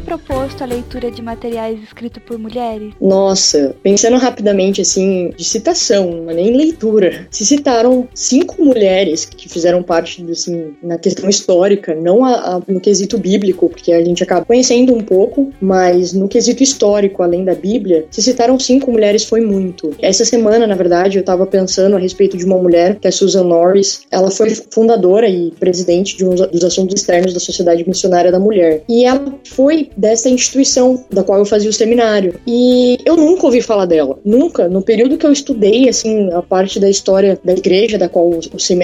Foi 0.00 0.18
proposto 0.18 0.62
a 0.62 0.66
leitura 0.66 1.10
de 1.10 1.22
materiais 1.22 1.82
escritos 1.82 2.22
por 2.24 2.38
mulheres? 2.38 2.94
Nossa, 3.00 3.74
pensando 3.82 4.16
rapidamente 4.16 4.80
assim, 4.80 5.30
de 5.36 5.44
citação, 5.44 6.24
mas 6.26 6.36
nem 6.36 6.56
leitura. 6.56 7.26
Se 7.30 7.44
citaram 7.44 8.08
cinco 8.14 8.62
mulheres 8.64 9.24
que 9.24 9.48
fizeram 9.48 9.82
parte, 9.82 10.24
assim, 10.30 10.74
na 10.82 10.98
questão 10.98 11.28
histórica, 11.28 11.94
não 11.94 12.24
a, 12.24 12.56
a, 12.56 12.62
no 12.66 12.80
quesito 12.80 13.18
bíblico, 13.18 13.68
porque 13.68 13.92
a 13.92 14.04
gente 14.04 14.22
acaba 14.22 14.44
conhecendo 14.44 14.94
um 14.94 15.00
pouco, 15.00 15.52
mas 15.60 16.12
no 16.12 16.28
quesito 16.28 16.62
histórico, 16.62 17.22
além 17.22 17.44
da 17.44 17.54
Bíblia, 17.54 18.06
se 18.10 18.22
citaram 18.22 18.58
cinco 18.58 18.90
mulheres 18.90 19.24
foi 19.24 19.40
muito. 19.40 19.94
Essa 20.00 20.24
semana, 20.24 20.66
na 20.66 20.74
verdade, 20.74 21.18
eu 21.18 21.24
tava 21.24 21.46
pensando 21.46 21.96
a 21.96 21.98
respeito 21.98 22.36
de 22.36 22.44
uma 22.44 22.58
mulher, 22.58 22.98
que 22.98 23.08
é 23.08 23.10
Susan 23.10 23.44
Norris. 23.44 24.02
Ela 24.10 24.30
foi 24.30 24.50
fundadora 24.70 25.28
e 25.28 25.50
presidente 25.52 26.16
de 26.16 26.24
um 26.24 26.34
dos 26.34 26.64
assuntos 26.64 26.94
externos 26.94 27.34
da 27.34 27.40
Sociedade 27.40 27.86
Missionária 27.86 28.32
da 28.32 28.38
Mulher. 28.38 28.82
E 28.88 29.04
ela 29.04 29.34
foi 29.44 29.89
dessa 29.96 30.28
instituição 30.28 31.04
da 31.10 31.22
qual 31.22 31.38
eu 31.38 31.44
fazia 31.44 31.70
o 31.70 31.72
seminário. 31.72 32.34
E 32.46 32.98
eu 33.04 33.16
nunca 33.16 33.46
ouvi 33.46 33.60
falar 33.60 33.86
dela. 33.86 34.18
Nunca. 34.24 34.68
No 34.68 34.82
período 34.82 35.16
que 35.16 35.26
eu 35.26 35.32
estudei, 35.32 35.88
assim, 35.88 36.30
a 36.32 36.42
parte 36.42 36.78
da 36.78 36.88
história 36.88 37.38
da 37.44 37.52
igreja 37.52 37.98
da 37.98 38.08
qual 38.08 38.30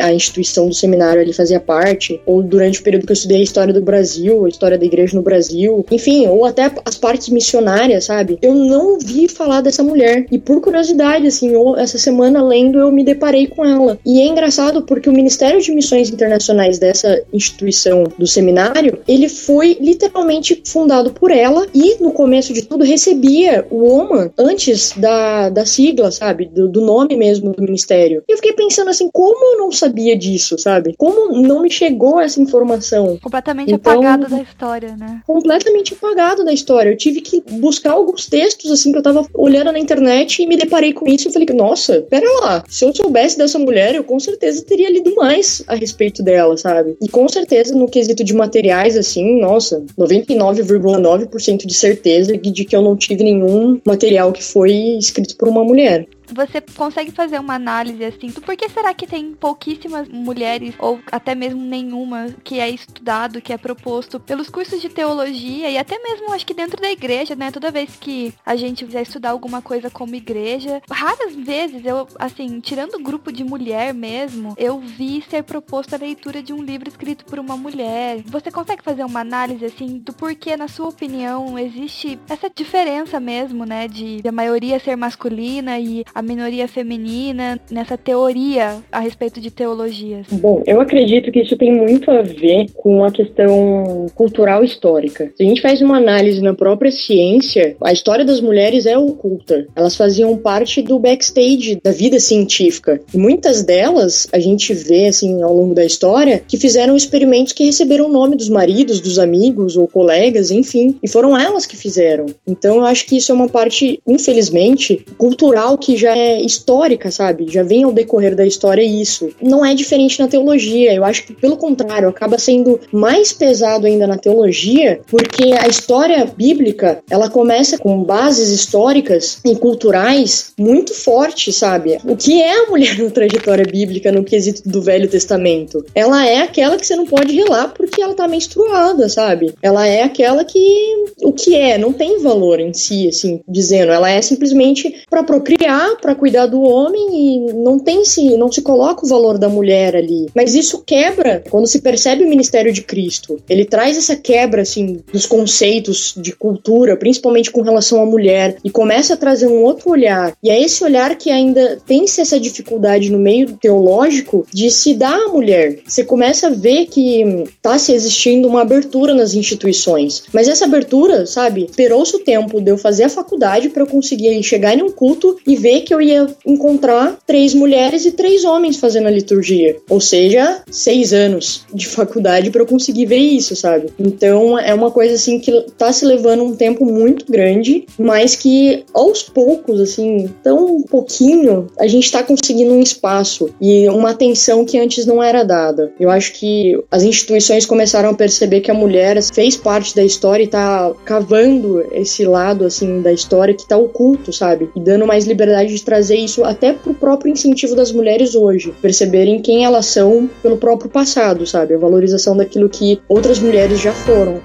a 0.02 0.12
instituição 0.12 0.68
do 0.68 0.74
seminário 0.74 1.20
ele 1.20 1.32
fazia 1.32 1.60
parte, 1.60 2.20
ou 2.26 2.42
durante 2.42 2.80
o 2.80 2.82
período 2.82 3.06
que 3.06 3.12
eu 3.12 3.14
estudei 3.14 3.38
a 3.38 3.42
história 3.42 3.72
do 3.72 3.80
Brasil, 3.80 4.44
a 4.44 4.48
história 4.48 4.78
da 4.78 4.84
igreja 4.84 5.16
no 5.16 5.22
Brasil, 5.22 5.84
enfim, 5.90 6.26
ou 6.26 6.44
até 6.44 6.70
as 6.84 6.96
partes 6.96 7.28
missionárias, 7.28 8.04
sabe? 8.04 8.38
Eu 8.42 8.54
não 8.54 8.92
ouvi 8.94 9.28
falar 9.28 9.60
dessa 9.60 9.82
mulher. 9.82 10.26
E 10.30 10.38
por 10.38 10.60
curiosidade, 10.60 11.26
assim, 11.26 11.52
essa 11.76 11.98
semana 11.98 12.42
lendo, 12.42 12.78
eu 12.78 12.90
me 12.90 13.04
deparei 13.04 13.46
com 13.46 13.64
ela. 13.64 13.98
E 14.04 14.20
é 14.20 14.26
engraçado 14.26 14.82
porque 14.82 15.08
o 15.08 15.12
Ministério 15.12 15.60
de 15.60 15.72
Missões 15.72 16.10
Internacionais 16.10 16.78
dessa 16.78 17.22
instituição 17.32 18.04
do 18.18 18.26
seminário, 18.26 18.98
ele 19.06 19.28
foi 19.28 19.76
literalmente 19.80 20.62
fundado 20.64 20.85
fundado 20.86 21.12
por 21.12 21.32
ela 21.32 21.66
e, 21.74 22.00
no 22.00 22.12
começo 22.12 22.52
de 22.52 22.62
tudo, 22.62 22.84
recebia 22.84 23.66
o 23.70 23.84
OMA 23.84 24.32
antes 24.38 24.92
da, 24.96 25.48
da 25.48 25.66
sigla, 25.66 26.12
sabe? 26.12 26.46
Do, 26.46 26.68
do 26.68 26.80
nome 26.80 27.16
mesmo 27.16 27.52
do 27.52 27.60
ministério. 27.60 28.22
E 28.28 28.32
eu 28.32 28.36
fiquei 28.36 28.52
pensando 28.52 28.88
assim, 28.88 29.10
como 29.12 29.54
eu 29.54 29.58
não 29.58 29.72
sabia 29.72 30.16
disso, 30.16 30.56
sabe? 30.56 30.94
Como 30.96 31.42
não 31.42 31.62
me 31.62 31.70
chegou 31.70 32.20
essa 32.20 32.40
informação? 32.40 33.18
Completamente 33.20 33.72
então, 33.72 33.94
apagado 33.94 34.28
da 34.28 34.40
história, 34.40 34.96
né? 34.96 35.20
Completamente 35.26 35.94
apagado 35.94 36.44
da 36.44 36.52
história. 36.52 36.90
Eu 36.90 36.96
tive 36.96 37.20
que 37.20 37.42
buscar 37.50 37.92
alguns 37.92 38.26
textos, 38.26 38.70
assim, 38.70 38.92
que 38.92 38.98
eu 38.98 39.02
tava 39.02 39.26
olhando 39.34 39.72
na 39.72 39.80
internet 39.80 40.40
e 40.40 40.46
me 40.46 40.56
deparei 40.56 40.92
com 40.92 41.08
isso 41.08 41.28
e 41.28 41.32
falei, 41.32 41.48
nossa, 41.52 42.02
pera 42.02 42.26
lá, 42.42 42.64
se 42.68 42.84
eu 42.84 42.94
soubesse 42.94 43.36
dessa 43.36 43.58
mulher, 43.58 43.96
eu 43.96 44.04
com 44.04 44.20
certeza 44.20 44.64
teria 44.64 44.88
lido 44.88 45.12
mais 45.16 45.64
a 45.66 45.74
respeito 45.74 46.22
dela, 46.22 46.56
sabe? 46.56 46.96
E 47.02 47.08
com 47.08 47.28
certeza 47.28 47.74
no 47.74 47.88
quesito 47.88 48.22
de 48.22 48.34
materiais, 48.34 48.96
assim, 48.96 49.40
nossa, 49.40 49.84
99, 49.98 50.62
99,9% 50.78 51.66
de 51.66 51.74
certeza 51.74 52.36
de 52.36 52.64
que 52.64 52.76
eu 52.76 52.82
não 52.82 52.96
tive 52.96 53.24
nenhum 53.24 53.80
material 53.84 54.32
que 54.32 54.42
foi 54.42 54.72
escrito 54.98 55.36
por 55.36 55.48
uma 55.48 55.64
mulher. 55.64 56.06
Você 56.34 56.60
consegue 56.60 57.10
fazer 57.12 57.38
uma 57.38 57.54
análise 57.54 58.04
assim 58.04 58.28
do 58.28 58.40
porquê 58.40 58.68
será 58.68 58.92
que 58.94 59.06
tem 59.06 59.34
pouquíssimas 59.34 60.08
mulheres, 60.08 60.74
ou 60.78 61.00
até 61.10 61.34
mesmo 61.34 61.60
nenhuma, 61.60 62.28
que 62.44 62.60
é 62.60 62.68
estudado, 62.68 63.40
que 63.40 63.52
é 63.52 63.58
proposto 63.58 64.18
pelos 64.20 64.48
cursos 64.48 64.80
de 64.80 64.88
teologia 64.88 65.70
e 65.70 65.78
até 65.78 65.98
mesmo 65.98 66.32
acho 66.32 66.46
que 66.46 66.54
dentro 66.54 66.80
da 66.80 66.90
igreja, 66.90 67.34
né? 67.34 67.50
Toda 67.50 67.70
vez 67.70 67.96
que 67.96 68.34
a 68.44 68.56
gente 68.56 68.84
vai 68.84 69.02
estudar 69.02 69.30
alguma 69.30 69.62
coisa 69.62 69.90
como 69.90 70.14
igreja, 70.14 70.82
raras 70.90 71.34
vezes 71.34 71.84
eu, 71.84 72.06
assim, 72.18 72.60
tirando 72.60 72.94
o 72.94 73.02
grupo 73.02 73.32
de 73.32 73.44
mulher 73.44 73.92
mesmo, 73.94 74.54
eu 74.56 74.78
vi 74.78 75.22
ser 75.28 75.42
proposto 75.42 75.94
a 75.94 75.98
leitura 75.98 76.42
de 76.42 76.52
um 76.52 76.62
livro 76.62 76.88
escrito 76.88 77.24
por 77.24 77.38
uma 77.38 77.56
mulher. 77.56 78.22
Você 78.26 78.50
consegue 78.50 78.82
fazer 78.82 79.04
uma 79.04 79.20
análise 79.20 79.64
assim 79.64 79.98
do 79.98 80.12
porquê, 80.12 80.56
na 80.56 80.68
sua 80.68 80.88
opinião, 80.88 81.58
existe 81.58 82.18
essa 82.28 82.50
diferença 82.50 83.20
mesmo, 83.20 83.64
né, 83.64 83.88
de 83.88 84.20
a 84.26 84.32
maioria 84.32 84.78
ser 84.78 84.96
masculina 84.96 85.78
e 85.78 86.04
a 86.16 86.22
minoria 86.22 86.66
feminina 86.66 87.60
nessa 87.70 87.98
teoria 87.98 88.78
a 88.90 89.00
respeito 89.00 89.38
de 89.38 89.50
teologias? 89.50 90.26
Bom, 90.32 90.62
eu 90.66 90.80
acredito 90.80 91.30
que 91.30 91.42
isso 91.42 91.58
tem 91.58 91.70
muito 91.70 92.10
a 92.10 92.22
ver 92.22 92.70
com 92.74 93.04
a 93.04 93.12
questão 93.12 94.06
cultural 94.14 94.64
histórica. 94.64 95.30
Se 95.36 95.42
a 95.42 95.46
gente 95.46 95.60
faz 95.60 95.82
uma 95.82 95.98
análise 95.98 96.40
na 96.40 96.54
própria 96.54 96.90
ciência, 96.90 97.76
a 97.84 97.92
história 97.92 98.24
das 98.24 98.40
mulheres 98.40 98.86
é 98.86 98.96
oculta. 98.96 99.66
Elas 99.76 99.94
faziam 99.94 100.34
parte 100.38 100.80
do 100.80 100.98
backstage 100.98 101.78
da 101.84 101.90
vida 101.90 102.18
científica. 102.18 102.98
E 103.12 103.18
muitas 103.18 103.62
delas, 103.62 104.26
a 104.32 104.38
gente 104.38 104.72
vê 104.72 105.08
assim 105.08 105.42
ao 105.42 105.54
longo 105.54 105.74
da 105.74 105.84
história, 105.84 106.42
que 106.48 106.56
fizeram 106.56 106.96
experimentos 106.96 107.52
que 107.52 107.66
receberam 107.66 108.06
o 108.06 108.12
nome 108.12 108.36
dos 108.36 108.48
maridos, 108.48 109.00
dos 109.00 109.18
amigos 109.18 109.76
ou 109.76 109.86
colegas, 109.86 110.50
enfim, 110.50 110.96
e 111.02 111.08
foram 111.08 111.36
elas 111.36 111.66
que 111.66 111.76
fizeram. 111.76 112.24
Então 112.46 112.76
eu 112.76 112.86
acho 112.86 113.04
que 113.04 113.18
isso 113.18 113.32
é 113.32 113.34
uma 113.34 113.50
parte, 113.50 114.00
infelizmente, 114.06 115.04
cultural 115.18 115.76
que 115.76 115.94
já 115.94 116.05
é 116.14 116.40
histórica, 116.40 117.10
sabe? 117.10 117.46
Já 117.48 117.62
vem 117.62 117.84
ao 117.84 117.92
decorrer 117.92 118.34
da 118.34 118.46
história 118.46 118.82
isso. 118.82 119.30
Não 119.40 119.64
é 119.64 119.74
diferente 119.74 120.18
na 120.18 120.28
teologia. 120.28 120.94
Eu 120.94 121.04
acho 121.04 121.24
que, 121.24 121.34
pelo 121.34 121.56
contrário, 121.56 122.08
acaba 122.08 122.38
sendo 122.38 122.80
mais 122.92 123.32
pesado 123.32 123.86
ainda 123.86 124.06
na 124.06 124.18
teologia, 124.18 125.00
porque 125.08 125.52
a 125.52 125.68
história 125.68 126.24
bíblica 126.24 127.00
ela 127.10 127.28
começa 127.28 127.78
com 127.78 128.02
bases 128.02 128.50
históricas 128.50 129.40
e 129.44 129.56
culturais 129.56 130.52
muito 130.58 130.94
fortes, 130.94 131.56
sabe? 131.56 131.98
O 132.04 132.16
que 132.16 132.42
é 132.42 132.64
a 132.64 132.70
mulher 132.70 132.98
na 133.02 133.10
trajetória 133.10 133.64
bíblica 133.64 134.12
no 134.12 134.24
quesito 134.24 134.68
do 134.68 134.82
Velho 134.82 135.08
Testamento? 135.08 135.84
Ela 135.94 136.26
é 136.26 136.40
aquela 136.40 136.76
que 136.76 136.86
você 136.86 136.96
não 136.96 137.06
pode 137.06 137.34
relar 137.34 137.68
porque 137.68 138.02
ela 138.02 138.14
tá 138.14 138.28
menstruada, 138.28 139.08
sabe? 139.08 139.54
Ela 139.62 139.86
é 139.86 140.02
aquela 140.02 140.44
que 140.44 141.04
o 141.22 141.32
que 141.32 141.54
é 141.54 141.78
não 141.78 141.92
tem 141.92 142.20
valor 142.22 142.60
em 142.60 142.72
si, 142.72 143.08
assim, 143.08 143.40
dizendo. 143.48 143.92
Ela 143.92 144.10
é 144.10 144.20
simplesmente 144.22 145.04
para 145.08 145.22
procriar, 145.22 145.95
para 146.00 146.14
cuidar 146.14 146.46
do 146.46 146.62
homem 146.62 147.08
e 147.12 147.52
não 147.52 147.78
tem 147.78 148.04
se 148.04 148.36
não 148.36 148.50
se 148.50 148.62
coloca 148.62 149.04
o 149.04 149.08
valor 149.08 149.38
da 149.38 149.48
mulher 149.48 149.96
ali. 149.96 150.28
Mas 150.34 150.54
isso 150.54 150.82
quebra 150.84 151.42
quando 151.50 151.66
se 151.66 151.80
percebe 151.80 152.24
o 152.24 152.28
ministério 152.28 152.72
de 152.72 152.82
Cristo. 152.82 153.38
Ele 153.48 153.64
traz 153.64 153.96
essa 153.96 154.16
quebra 154.16 154.62
assim 154.62 155.00
dos 155.12 155.26
conceitos 155.26 156.14
de 156.16 156.32
cultura, 156.32 156.96
principalmente 156.96 157.50
com 157.50 157.62
relação 157.62 158.02
à 158.02 158.06
mulher, 158.06 158.56
e 158.64 158.70
começa 158.70 159.14
a 159.14 159.16
trazer 159.16 159.46
um 159.46 159.62
outro 159.62 159.90
olhar. 159.90 160.32
E 160.42 160.50
é 160.50 160.60
esse 160.60 160.82
olhar 160.84 161.16
que 161.16 161.30
ainda 161.30 161.78
tem-se 161.86 162.20
essa 162.20 162.38
dificuldade 162.38 163.10
no 163.10 163.18
meio 163.18 163.56
teológico 163.56 164.46
de 164.52 164.70
se 164.70 164.94
dar 164.94 165.16
à 165.16 165.28
mulher. 165.28 165.78
Você 165.86 166.04
começa 166.04 166.48
a 166.48 166.50
ver 166.50 166.86
que 166.86 167.22
está 167.56 167.78
se 167.78 167.92
existindo 167.92 168.48
uma 168.48 168.62
abertura 168.62 169.14
nas 169.14 169.34
instituições. 169.34 170.24
Mas 170.32 170.48
essa 170.48 170.64
abertura, 170.64 171.26
sabe, 171.26 171.64
esperou-se 171.64 172.14
o 172.16 172.20
tempo 172.20 172.60
de 172.60 172.70
eu 172.70 172.78
fazer 172.78 173.04
a 173.04 173.08
faculdade 173.08 173.68
para 173.68 173.82
eu 173.82 173.86
conseguir 173.86 174.42
chegar 174.42 174.76
em 174.76 174.82
um 174.82 174.90
culto 174.90 175.36
e 175.46 175.56
ver 175.56 175.80
que 175.86 175.94
eu 175.94 176.02
ia 176.02 176.26
encontrar 176.44 177.16
três 177.26 177.54
mulheres 177.54 178.04
e 178.04 178.12
três 178.12 178.44
homens 178.44 178.76
fazendo 178.76 179.06
a 179.06 179.10
liturgia. 179.10 179.76
Ou 179.88 180.00
seja, 180.00 180.62
seis 180.70 181.12
anos 181.12 181.64
de 181.72 181.86
faculdade 181.86 182.50
para 182.50 182.62
eu 182.62 182.66
conseguir 182.66 183.06
ver 183.06 183.18
isso, 183.18 183.54
sabe? 183.54 183.88
Então 183.98 184.58
é 184.58 184.74
uma 184.74 184.90
coisa 184.90 185.14
assim 185.14 185.38
que 185.38 185.52
tá 185.78 185.92
se 185.92 186.04
levando 186.04 186.42
um 186.42 186.56
tempo 186.56 186.84
muito 186.84 187.30
grande, 187.30 187.86
mas 187.98 188.34
que 188.34 188.84
aos 188.92 189.22
poucos, 189.22 189.80
assim, 189.80 190.28
tão 190.42 190.82
pouquinho, 190.82 191.68
a 191.78 191.86
gente 191.86 192.10
tá 192.10 192.22
conseguindo 192.22 192.72
um 192.72 192.82
espaço 192.82 193.48
e 193.60 193.88
uma 193.88 194.10
atenção 194.10 194.64
que 194.64 194.78
antes 194.78 195.06
não 195.06 195.22
era 195.22 195.44
dada. 195.44 195.92
Eu 196.00 196.10
acho 196.10 196.32
que 196.32 196.78
as 196.90 197.02
instituições 197.02 197.64
começaram 197.64 198.10
a 198.10 198.14
perceber 198.14 198.60
que 198.60 198.70
a 198.70 198.74
mulher 198.74 199.22
fez 199.22 199.56
parte 199.56 199.94
da 199.94 200.02
história 200.02 200.42
e 200.42 200.48
tá 200.48 200.92
cavando 201.04 201.86
esse 201.92 202.24
lado, 202.24 202.64
assim, 202.64 203.00
da 203.00 203.12
história 203.12 203.54
que 203.54 203.68
tá 203.68 203.76
oculto, 203.76 204.32
sabe? 204.32 204.68
E 204.74 204.80
dando 204.80 205.06
mais 205.06 205.24
liberdade 205.24 205.75
de 205.76 205.84
trazer 205.84 206.16
isso 206.16 206.44
até 206.44 206.72
pro 206.72 206.94
próprio 206.94 207.30
incentivo 207.30 207.74
das 207.74 207.92
mulheres 207.92 208.34
hoje. 208.34 208.74
Perceberem 208.82 209.40
quem 209.40 209.64
elas 209.64 209.86
são 209.86 210.28
pelo 210.42 210.56
próprio 210.56 210.90
passado, 210.90 211.46
sabe? 211.46 211.74
A 211.74 211.78
valorização 211.78 212.36
daquilo 212.36 212.68
que 212.68 213.00
outras 213.08 213.38
mulheres 213.38 213.80
já 213.80 213.92
foram. 213.92 214.40